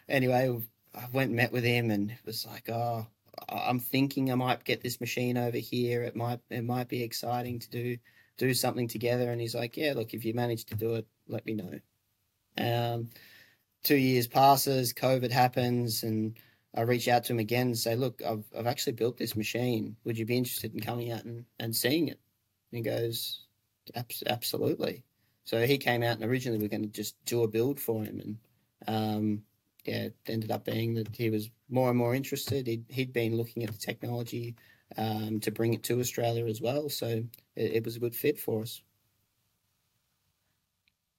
[0.08, 0.60] anyway,
[0.94, 3.06] I went and met with him and it was like, oh,
[3.48, 6.02] I'm thinking I might get this machine over here.
[6.02, 7.96] It might, it might be exciting to do,
[8.38, 9.30] do something together.
[9.30, 11.80] And he's like, yeah, look, if you manage to do it, let me know.
[12.58, 13.10] Um,
[13.82, 16.38] two years passes, COVID happens, and
[16.74, 19.96] I reach out to him again and say, look, I've, I've actually built this machine.
[20.04, 22.20] Would you be interested in coming out and, and seeing it?
[22.70, 23.46] And he goes,
[24.26, 25.04] absolutely.
[25.44, 28.04] So he came out and originally we are going to just do a build for
[28.04, 28.38] him, and
[28.86, 29.42] um,
[29.84, 32.66] it ended up being that he was more and more interested.
[32.66, 34.54] He'd, he'd been looking at the technology
[34.96, 37.24] um, to bring it to Australia as well, so
[37.56, 38.82] it, it was a good fit for us.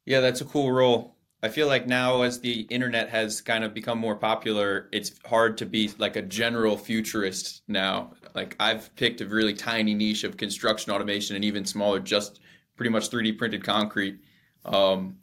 [0.05, 1.15] Yeah, that's a cool role.
[1.41, 5.57] I feel like now, as the internet has kind of become more popular, it's hard
[5.57, 8.13] to be like a general futurist now.
[8.33, 12.39] Like, I've picked a really tiny niche of construction automation and even smaller, just
[12.77, 14.19] pretty much 3D printed concrete.
[14.63, 15.17] Um,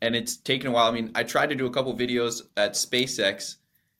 [0.00, 0.88] and it's taken a while.
[0.88, 3.56] I mean, I tried to do a couple videos at SpaceX.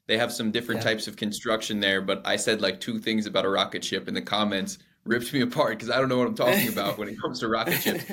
[0.06, 0.90] They have some different yeah.
[0.90, 4.16] types of construction there, but I said like two things about a rocket ship, and
[4.16, 7.20] the comments ripped me apart because I don't know what I'm talking about when it
[7.22, 8.04] comes to rocket ships.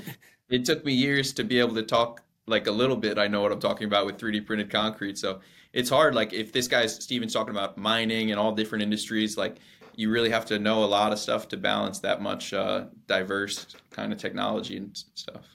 [0.49, 3.17] It took me years to be able to talk like a little bit.
[3.17, 5.17] I know what I'm talking about with 3D printed concrete.
[5.17, 5.39] So
[5.73, 6.15] it's hard.
[6.15, 9.57] Like if this guy's Steven's talking about mining and all different industries, like
[9.95, 13.75] you really have to know a lot of stuff to balance that much uh, diverse
[13.91, 15.45] kind of technology and stuff.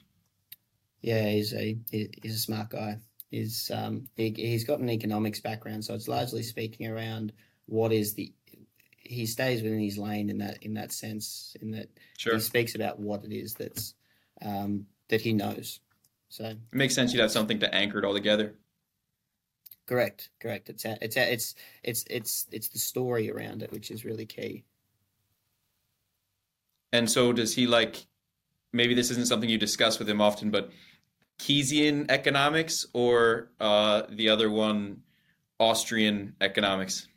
[1.01, 2.99] Yeah, he's a he's a smart guy.
[3.29, 7.33] He's um he, he's got an economics background, so it's largely speaking around
[7.65, 8.33] what is the
[9.03, 11.55] he stays within his lane in that in that sense.
[11.61, 12.33] In that Sure.
[12.35, 13.95] he speaks about what it is that's
[14.41, 15.79] um, that he knows.
[16.29, 18.55] So It makes sense you'd have something to anchor it all together.
[19.85, 20.69] correct, correct.
[20.69, 24.25] It's a, it's a, it's it's it's it's the story around it which is really
[24.25, 24.63] key.
[26.93, 28.05] And so does he like
[28.73, 30.71] maybe this isn't something you discuss with him often, but
[31.39, 35.01] Keynesian economics or uh, the other one,
[35.59, 37.07] Austrian economics?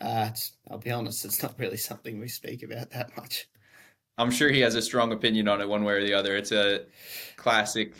[0.00, 3.48] Uh, it's, I'll be honest, it's not really something we speak about that much.
[4.18, 6.36] I'm sure he has a strong opinion on it one way or the other.
[6.36, 6.84] It's a
[7.36, 7.94] classic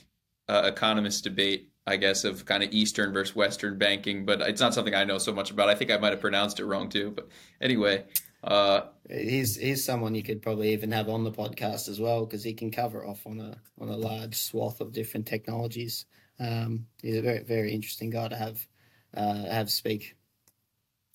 [0.49, 4.75] uh, economist debate, I guess, of kind of Eastern versus Western banking, but it's not
[4.75, 5.69] something I know so much about.
[5.69, 7.13] I think I might have pronounced it wrong too.
[7.13, 7.29] But
[7.61, 8.05] anyway,
[8.43, 12.45] uh, He's he's someone you could probably even have on the podcast as well because
[12.45, 16.07] he can cover off on a on a large swath of different technologies.
[16.39, 18.67] Um, he's a very very interesting guy to have
[19.15, 20.17] uh, have speak.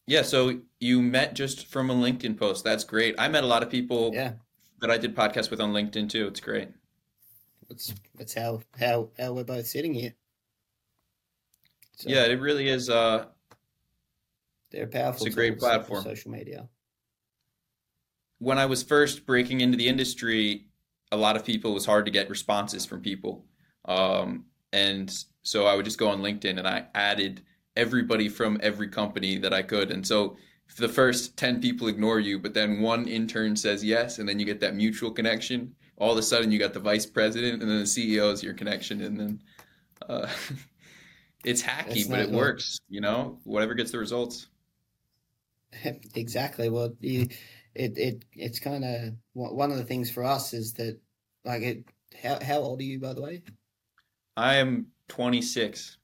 [0.07, 2.63] yeah, so you met just from a LinkedIn post.
[2.63, 3.15] That's great.
[3.17, 4.33] I met a lot of people Yeah,
[4.81, 6.27] that I did podcasts with on LinkedIn too.
[6.27, 6.69] It's great.
[7.69, 10.13] that's that's how how how we're both sitting here.
[11.97, 12.89] So Yeah, it really is.
[12.89, 13.25] Uh,
[14.71, 15.25] they're powerful.
[15.25, 16.03] it's a great platform.
[16.03, 16.69] Social media.
[18.45, 20.67] When I was first breaking into the industry,
[21.11, 23.43] a lot of people it was hard to get responses from people.
[23.85, 27.41] Um, and so I would just go on LinkedIn and I added
[27.75, 29.89] everybody from every company that I could.
[29.89, 30.37] And so
[30.69, 34.37] if the first 10 people ignore you, but then one intern says yes, and then
[34.37, 37.71] you get that mutual connection, all of a sudden you got the vice president and
[37.71, 39.01] then the CEO is your connection.
[39.01, 39.41] And then
[40.07, 40.27] uh,
[41.43, 42.35] it's hacky, but it good.
[42.35, 44.45] works, you know, whatever gets the results.
[46.15, 46.69] exactly.
[46.69, 47.27] Well, you,
[47.75, 50.99] it it it's kind of one of the things for us is that
[51.43, 51.85] like it.
[52.21, 53.43] How how old are you, by the way?
[54.37, 55.97] I am 26.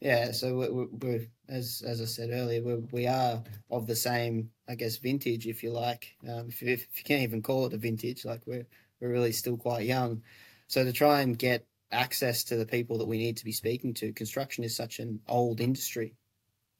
[0.00, 4.50] Yeah, so we're, we're, as as I said earlier, we're, we are of the same,
[4.68, 6.16] I guess, vintage, if you like.
[6.28, 8.66] Um, if, you, if you can't even call it a vintage, like we're
[9.00, 10.22] we're really still quite young.
[10.66, 13.94] So to try and get access to the people that we need to be speaking
[13.94, 16.14] to, construction is such an old industry,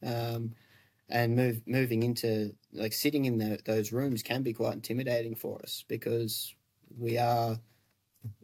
[0.04, 0.52] um,
[1.12, 5.60] and move moving into like sitting in the, those rooms can be quite intimidating for
[5.62, 6.54] us because
[6.98, 7.58] we are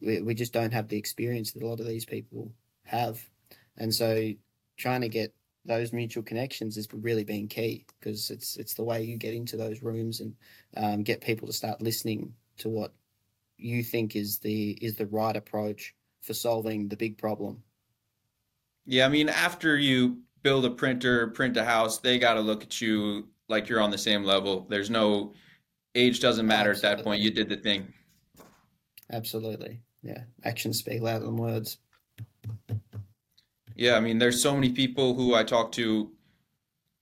[0.00, 2.52] we, we just don't have the experience that a lot of these people
[2.84, 3.18] have,
[3.78, 4.30] and so
[4.76, 9.02] trying to get those mutual connections has really been key because it's it's the way
[9.02, 10.34] you get into those rooms and
[10.76, 12.92] um, get people to start listening to what
[13.56, 17.62] you think is the is the right approach for solving the big problem.
[18.84, 22.62] Yeah, I mean, after you build a printer, print a house, they got to look
[22.62, 24.66] at you like you're on the same level.
[24.68, 25.32] There's no
[25.94, 27.20] age doesn't matter at that point.
[27.20, 27.92] You did the thing.
[29.10, 30.24] Absolutely, yeah.
[30.44, 31.78] Actions speak louder than words.
[33.74, 36.10] Yeah, I mean, there's so many people who I talk to,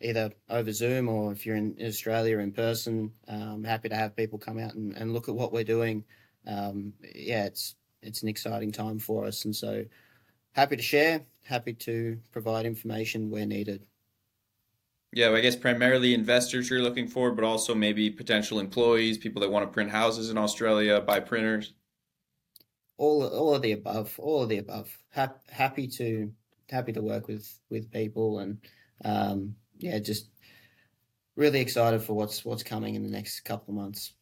[0.00, 4.38] Either over Zoom or if you're in Australia in person, um, happy to have people
[4.38, 6.04] come out and, and look at what we're doing.
[6.46, 9.84] Um, yeah, it's it's an exciting time for us, and so
[10.52, 13.84] happy to share, happy to provide information where needed.
[15.12, 19.40] Yeah, well, I guess primarily investors you're looking for, but also maybe potential employees, people
[19.40, 21.72] that want to print houses in Australia, buy printers.
[22.98, 24.96] All all of the above, all of the above.
[25.10, 26.32] Hap, happy to
[26.68, 28.58] happy to work with with people and
[29.04, 30.28] um, yeah, just
[31.36, 34.12] really excited for what's what's coming in the next couple of months.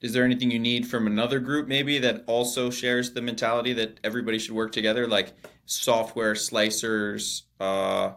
[0.00, 3.98] Is there anything you need from another group maybe that also shares the mentality that
[4.04, 5.34] everybody should work together, like
[5.66, 8.12] software slicers, uh,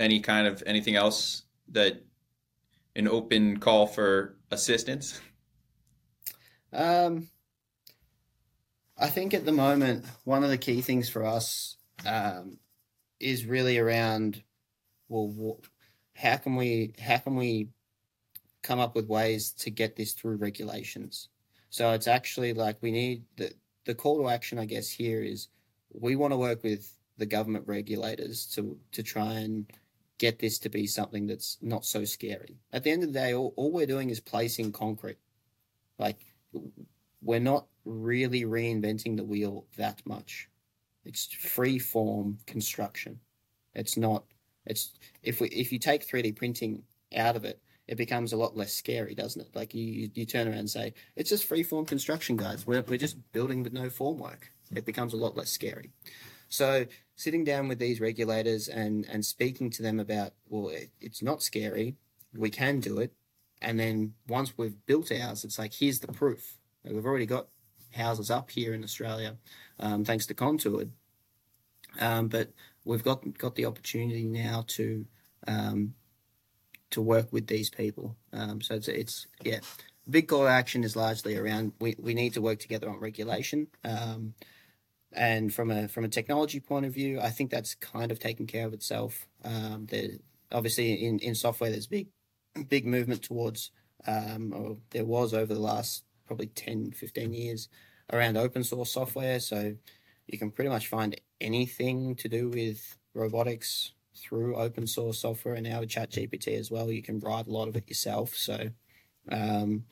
[0.00, 2.02] any kind of anything else that
[2.96, 5.20] an open call for assistance?
[6.72, 7.28] Um,
[8.98, 11.76] I think at the moment one of the key things for us
[12.06, 12.58] um,
[13.20, 14.42] is really around
[15.08, 15.60] well,
[16.14, 17.68] how can we how can we
[18.62, 21.28] come up with ways to get this through regulations?
[21.70, 23.52] So it's actually like we need the
[23.84, 25.48] the call to action, I guess, here is
[25.92, 29.66] we want to work with the government regulators to to try and
[30.18, 32.56] get this to be something that's not so scary.
[32.72, 35.18] At the end of the day, all, all we're doing is placing concrete.
[35.98, 36.24] Like
[37.20, 40.48] we're not really reinventing the wheel that much.
[41.04, 43.20] It's free form construction.
[43.74, 44.24] It's not
[44.66, 46.82] it's if we if you take 3D printing
[47.16, 49.54] out of it, it becomes a lot less scary, doesn't it?
[49.54, 52.66] Like you you turn around and say, it's just free form construction, guys.
[52.66, 54.44] We're we're just building with no formwork.
[54.74, 55.90] It becomes a lot less scary.
[56.48, 56.86] So
[57.16, 61.42] sitting down with these regulators and and speaking to them about, well, it, it's not
[61.42, 61.96] scary.
[62.34, 63.12] We can do it.
[63.60, 66.58] And then once we've built ours, it's like here's the proof.
[66.84, 67.48] We've already got
[67.92, 69.36] houses up here in Australia,
[69.78, 70.90] um, thanks to Contoured.
[72.00, 72.50] Um, but
[72.84, 75.06] we've got got the opportunity now to
[75.46, 75.94] um,
[76.90, 78.16] to work with these people.
[78.32, 79.60] Um, so it's it's yeah,
[80.08, 83.68] big call action is largely around we, we need to work together on regulation.
[83.84, 84.34] Um,
[85.12, 88.46] and from a from a technology point of view, I think that's kind of taken
[88.46, 89.26] care of itself.
[89.44, 90.08] Um, there,
[90.50, 92.08] obviously, in, in software, there's big
[92.68, 93.70] big movement towards,
[94.06, 97.68] um, or there was over the last probably 10, 15 years
[98.12, 99.40] around open source software.
[99.40, 99.74] So
[100.26, 105.66] you can pretty much find anything to do with robotics through open source software and
[105.66, 106.90] now with ChatGPT as well.
[106.90, 108.34] You can write a lot of it yourself.
[108.34, 108.70] So
[109.30, 109.84] um,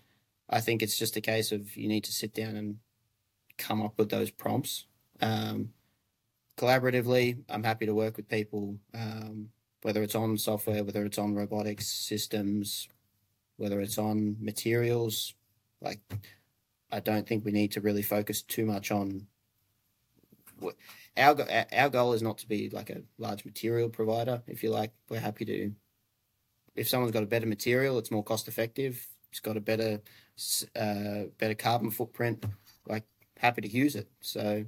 [0.48, 2.78] I think it's just a case of you need to sit down and
[3.58, 4.86] come up with those prompts.
[5.20, 5.70] Um,
[6.56, 9.50] collaboratively, I'm happy to work with people, um,
[9.82, 12.88] whether it's on software, whether it's on robotics systems,
[13.56, 15.34] whether it's on materials.
[15.80, 16.00] Like,
[16.90, 19.26] I don't think we need to really focus too much on
[21.16, 21.36] our
[21.72, 24.42] our goal is not to be like a large material provider.
[24.46, 25.72] If you like, we're happy to.
[26.74, 29.06] If someone's got a better material, it's more cost effective.
[29.30, 30.00] It's got a better
[30.74, 32.44] uh, better carbon footprint.
[32.86, 33.04] Like
[33.36, 34.08] happy to use it.
[34.20, 34.64] So,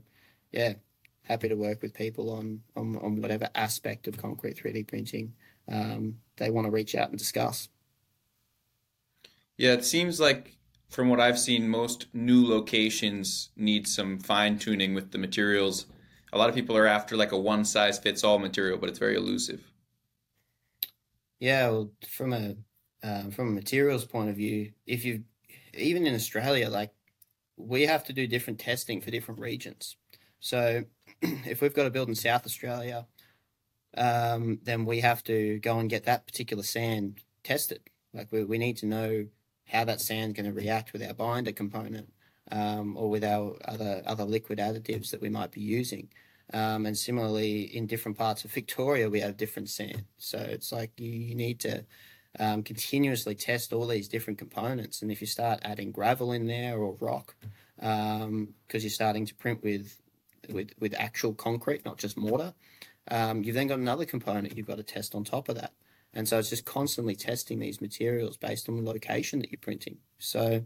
[0.53, 0.75] yeah,
[1.23, 5.35] happy to work with people on on, on whatever aspect of concrete three D printing
[5.69, 7.69] um, they want to reach out and discuss.
[9.57, 10.57] Yeah, it seems like
[10.95, 15.87] from what I've seen, most new locations need some fine tuning with the materials.
[16.33, 19.01] A lot of people are after like a one size fits all material, but it's
[19.01, 19.61] very elusive.
[21.41, 22.57] Yeah, well, from a
[23.03, 25.25] um, from a materials point of view, if you
[25.77, 26.93] even in Australia, like
[27.57, 29.97] we have to do different testing for different regions.
[30.39, 30.85] So
[31.23, 33.07] if we've got a build in South Australia,
[33.97, 37.81] um, then we have to go and get that particular sand tested.
[38.13, 39.27] Like we, we need to know
[39.67, 42.13] how that sand's going to react with our binder component
[42.51, 46.09] um, or with our other other liquid additives that we might be using.
[46.53, 50.05] Um, and similarly, in different parts of Victoria, we have different sand.
[50.19, 51.85] So it's like you, you need to
[52.39, 55.03] um, continuously test all these different components.
[55.03, 57.35] And if you start adding gravel in there or rock,
[57.77, 59.97] because um, you're starting to print with
[60.51, 62.53] with with actual concrete, not just mortar,
[63.11, 65.73] um, you've then got another component you've got to test on top of that.
[66.15, 69.99] And so it's just constantly testing these materials based on the location that you're printing.
[70.19, 70.65] So,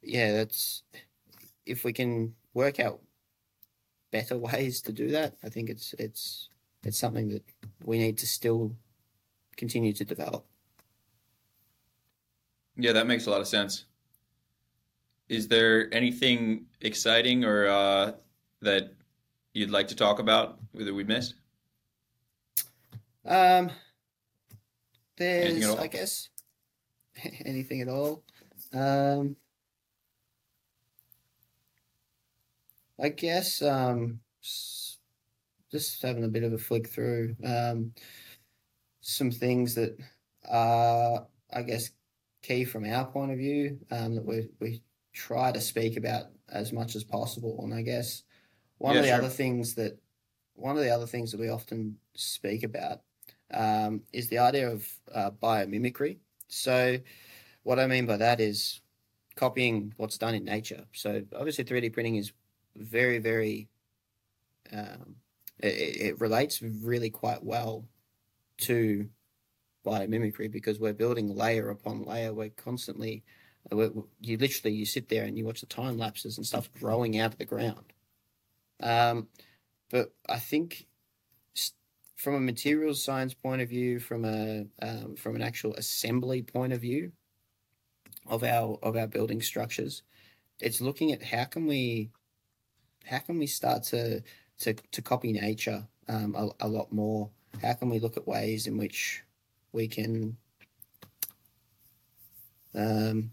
[0.00, 0.84] yeah, that's
[1.66, 3.00] if we can work out
[4.12, 6.48] better ways to do that, I think it's it's
[6.84, 7.42] it's something that
[7.84, 8.76] we need to still
[9.56, 10.46] continue to develop.
[12.76, 13.86] Yeah, that makes a lot of sense.
[15.28, 18.12] Is there anything exciting or uh,
[18.60, 18.92] that
[19.52, 21.34] you'd like to talk about that we missed?
[23.24, 23.70] Um,
[25.16, 26.28] there's, I guess,
[27.44, 28.22] anything at all.
[28.72, 29.36] Um,
[33.00, 34.20] I guess um,
[35.70, 37.92] just having a bit of a flick through um,
[39.00, 39.98] some things that
[40.48, 41.90] are, I guess,
[42.42, 46.72] key from our point of view um, that we we try to speak about as
[46.72, 47.60] much as possible.
[47.62, 48.22] And I guess
[48.78, 49.18] one yeah, of the sure.
[49.18, 49.98] other things that
[50.54, 53.00] one of the other things that we often speak about
[53.52, 56.18] um, is the idea of uh, biomimicry.
[56.48, 56.98] So,
[57.62, 58.80] what I mean by that is
[59.36, 60.84] copying what's done in nature.
[60.92, 62.32] So, obviously, 3D printing is
[62.76, 63.68] very, very,
[64.72, 65.16] um,
[65.58, 67.86] it, it relates really quite well
[68.58, 69.08] to
[69.84, 72.32] biomimicry because we're building layer upon layer.
[72.32, 73.22] We're constantly,
[73.70, 73.90] we're,
[74.20, 77.32] you literally, you sit there and you watch the time lapses and stuff growing out
[77.32, 77.92] of the ground.
[78.82, 79.28] Um,
[79.90, 80.86] but I think
[82.16, 86.72] from a materials science point of view, from a um, from an actual assembly point
[86.72, 87.12] of view
[88.26, 90.02] of our of our building structures,
[90.60, 92.10] it's looking at how can we
[93.04, 94.22] how can we start to
[94.60, 97.30] to, to copy nature um, a, a lot more.
[97.62, 99.22] How can we look at ways in which
[99.72, 100.36] we can
[102.74, 103.30] um,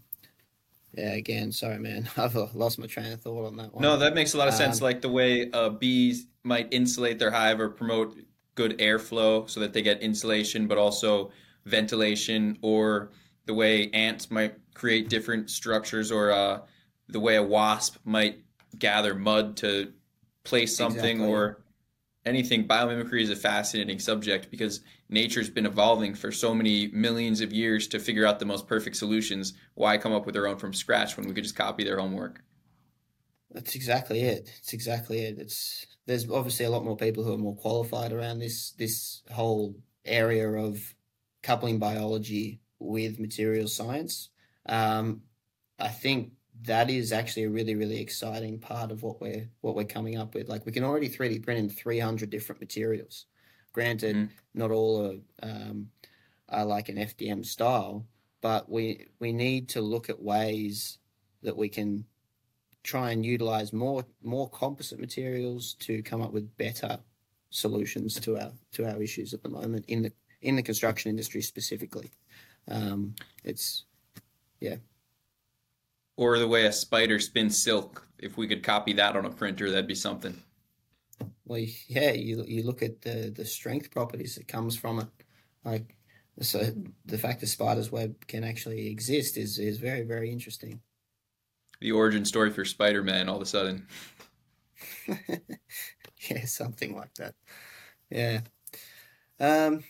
[0.94, 2.08] yeah, again, sorry, man.
[2.16, 3.82] I've lost my train of thought on that one.
[3.82, 4.80] No, that makes a lot of sense.
[4.80, 8.16] Um, like the way uh, bees might insulate their hive or promote
[8.54, 11.30] good airflow so that they get insulation, but also
[11.64, 13.10] ventilation, or
[13.46, 16.60] the way ants might create different structures, or uh,
[17.08, 18.42] the way a wasp might
[18.78, 19.92] gather mud to
[20.44, 21.32] place something, exactly.
[21.32, 21.62] or
[22.24, 22.66] anything.
[22.66, 27.86] Biomimicry is a fascinating subject because nature's been evolving for so many millions of years
[27.88, 29.54] to figure out the most perfect solutions.
[29.74, 32.42] Why come up with their own from scratch when we could just copy their homework?
[33.50, 34.50] That's exactly it.
[34.58, 35.38] It's exactly it.
[35.38, 39.76] It's there's obviously a lot more people who are more qualified around this this whole
[40.04, 40.80] area of
[41.42, 44.30] coupling biology with material science.
[44.66, 45.22] Um,
[45.78, 46.32] I think
[46.62, 50.34] that is actually a really really exciting part of what we're what we're coming up
[50.34, 50.48] with.
[50.48, 53.26] Like we can already 3D print in 300 different materials.
[53.72, 54.28] Granted, mm.
[54.54, 55.88] not all are, um,
[56.48, 58.06] are like an FDM style,
[58.40, 60.98] but we we need to look at ways
[61.42, 62.04] that we can
[62.82, 66.98] try and utilize more more composite materials to come up with better
[67.50, 71.42] solutions to our to our issues at the moment in the in the construction industry
[71.42, 72.10] specifically.
[72.68, 73.14] Um,
[73.44, 73.84] it's
[74.60, 74.76] yeah.
[76.16, 78.06] Or the way a spider spins silk.
[78.18, 80.36] If we could copy that on a printer, that'd be something.
[81.44, 85.08] Well, yeah, you you look at the the strength properties that comes from it,
[85.64, 85.96] like
[86.40, 86.62] so
[87.04, 90.80] the fact that spider's web can actually exist is is very very interesting
[91.82, 93.86] the origin story for Spider-Man all of a sudden.
[95.08, 97.34] yeah, something like that.
[98.10, 98.40] Yeah.
[99.40, 99.82] Um,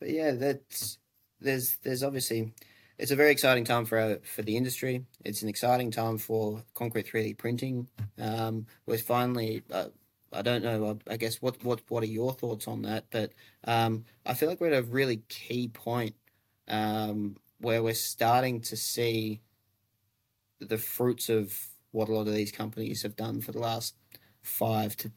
[0.00, 0.98] but yeah, that's
[1.40, 2.52] there's there's obviously
[2.98, 5.04] it's a very exciting time for our, for the industry.
[5.24, 7.88] It's an exciting time for concrete 3D printing.
[8.18, 9.62] Um, we're finally.
[9.70, 9.88] Uh,
[10.32, 10.98] I don't know.
[11.08, 13.04] I guess what what what are your thoughts on that?
[13.10, 13.32] But
[13.64, 16.14] um, I feel like we're at a really key point
[16.68, 19.42] um, where we're starting to see
[20.64, 21.54] the fruits of
[21.92, 23.94] what a lot of these companies have done for the last
[24.42, 25.12] five to,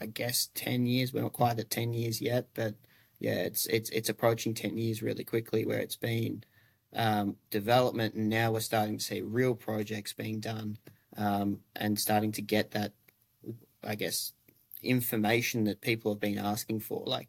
[0.00, 1.12] I guess, ten years.
[1.12, 2.74] We're not quite at ten years yet, but
[3.20, 6.44] yeah, it's it's it's approaching ten years really quickly, where it's been
[6.94, 10.78] um, development, and now we're starting to see real projects being done,
[11.16, 12.92] um, and starting to get that,
[13.84, 14.32] I guess,
[14.82, 17.28] information that people have been asking for, like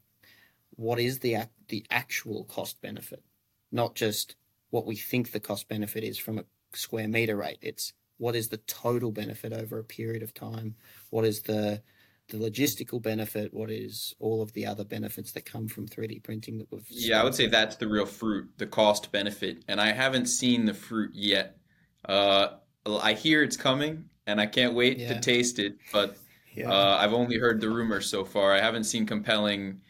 [0.76, 3.24] what is the the actual cost benefit,
[3.72, 4.36] not just
[4.70, 7.60] what we think the cost benefit is from a square meter rate.
[7.62, 10.76] It's what is the total benefit over a period of time?
[11.10, 11.82] What is the
[12.30, 13.54] the logistical benefit?
[13.54, 16.86] What is all of the other benefits that come from 3D printing that we've?
[16.90, 20.66] Yeah, I would say that's the real fruit, the cost benefit, and I haven't seen
[20.66, 21.58] the fruit yet.
[22.06, 22.50] Uh,
[22.86, 25.14] I hear it's coming, and I can't wait yeah.
[25.14, 26.18] to taste it, but
[26.54, 26.72] yeah.
[26.72, 28.54] uh, I've only heard the rumors so far.
[28.54, 29.82] I haven't seen compelling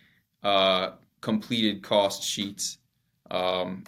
[0.43, 0.91] uh,
[1.21, 2.77] completed cost sheets,
[3.31, 3.83] um,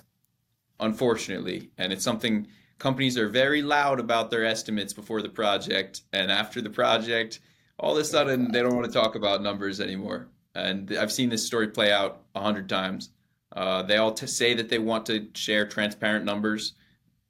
[0.80, 2.48] unfortunately, and it's something
[2.82, 7.40] companies are very loud about their estimates before the project, and after the project,
[7.78, 10.28] all of a sudden they don't want to talk about numbers anymore.
[10.56, 13.12] And I've seen this story play out a hundred times.
[13.56, 16.74] Uh, they all say that they want to share transparent numbers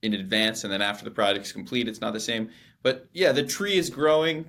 [0.02, 2.50] in advance, and then after the project's complete, it's not the same.
[2.82, 4.46] But yeah, the tree is growing,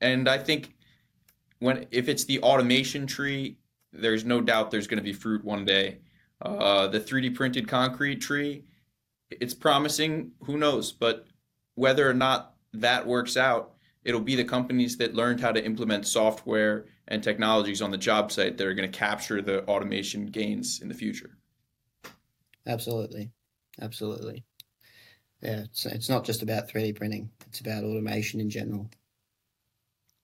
[0.00, 0.76] and I think
[1.58, 3.58] when if it's the automation tree,
[3.92, 5.98] there's no doubt there's going to be fruit one day.
[6.40, 8.62] Uh, the 3D printed concrete tree,
[9.30, 10.32] it's promising.
[10.44, 10.92] Who knows?
[10.92, 11.26] But
[11.74, 13.74] whether or not that works out,
[14.04, 18.30] it'll be the companies that learned how to implement software and technologies on the job
[18.32, 21.38] site that are going to capture the automation gains in the future.
[22.66, 23.30] Absolutely.
[23.80, 24.44] Absolutely.
[25.42, 28.90] Yeah, it's, it's not just about 3D printing, it's about automation in general.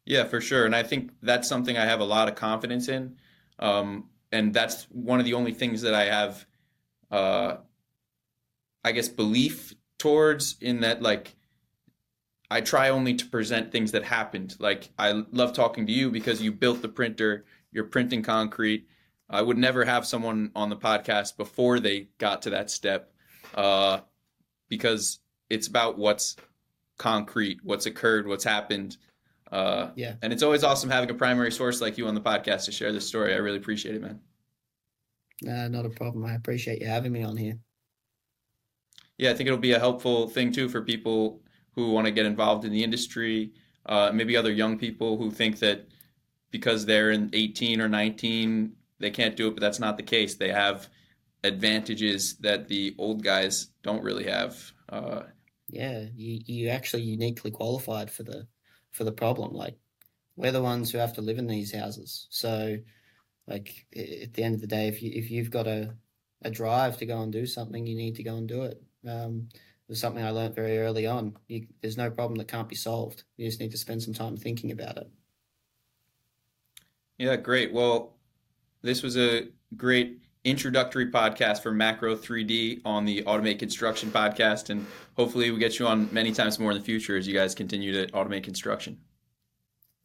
[0.04, 0.66] Yeah, for sure.
[0.66, 3.16] And I think that's something I have a lot of confidence in.
[3.58, 6.46] Um, and that's one of the only things that I have
[7.10, 7.56] uh,
[8.84, 11.34] I guess belief towards in that like
[12.50, 14.56] I try only to present things that happened.
[14.58, 18.86] Like I love talking to you because you built the printer, you're printing concrete.
[19.30, 23.12] I would never have someone on the podcast before they got to that step,
[23.54, 24.00] uh,
[24.68, 26.36] because it's about what's
[26.98, 28.98] concrete, what's occurred, what's happened.
[29.50, 30.14] Uh, Yeah.
[30.22, 32.92] And it's always awesome having a primary source like you on the podcast to share
[32.92, 33.32] this story.
[33.32, 34.20] I really appreciate it, man.
[35.48, 36.24] Uh, not a problem.
[36.24, 37.58] I appreciate you having me on here.
[39.18, 41.42] Yeah, I think it'll be a helpful thing too for people
[41.74, 43.52] who want to get involved in the industry,
[43.86, 45.86] uh, maybe other young people who think that
[46.50, 50.36] because they're in 18 or 19, they can't do it, but that's not the case.
[50.36, 50.88] They have
[51.44, 54.72] advantages that the old guys don't really have.
[54.88, 55.24] Uh,
[55.68, 58.48] Yeah, you you actually uniquely qualified for the
[58.92, 59.52] for the problem.
[59.54, 59.78] Like
[60.36, 62.28] we're the ones who have to live in these houses.
[62.30, 62.78] So
[63.48, 65.98] like at the end of the day, if you if you've got a
[66.42, 68.83] a drive to go and do something, you need to go and do it.
[69.06, 71.36] Um, it was something I learned very early on.
[71.48, 73.24] You, there's no problem that can't be solved.
[73.36, 75.10] You just need to spend some time thinking about it.
[77.18, 77.72] yeah, great.
[77.72, 78.14] Well,
[78.82, 84.86] this was a great introductory podcast for Macro 3D on the Automate Construction podcast, and
[85.16, 87.92] hopefully we get you on many times more in the future as you guys continue
[87.92, 88.98] to automate construction.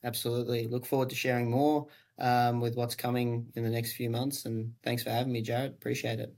[0.04, 0.68] Absolutely.
[0.68, 1.88] Look forward to sharing more
[2.20, 4.46] um, with what's coming in the next few months.
[4.46, 5.72] And thanks for having me, Jared.
[5.72, 6.34] Appreciate it.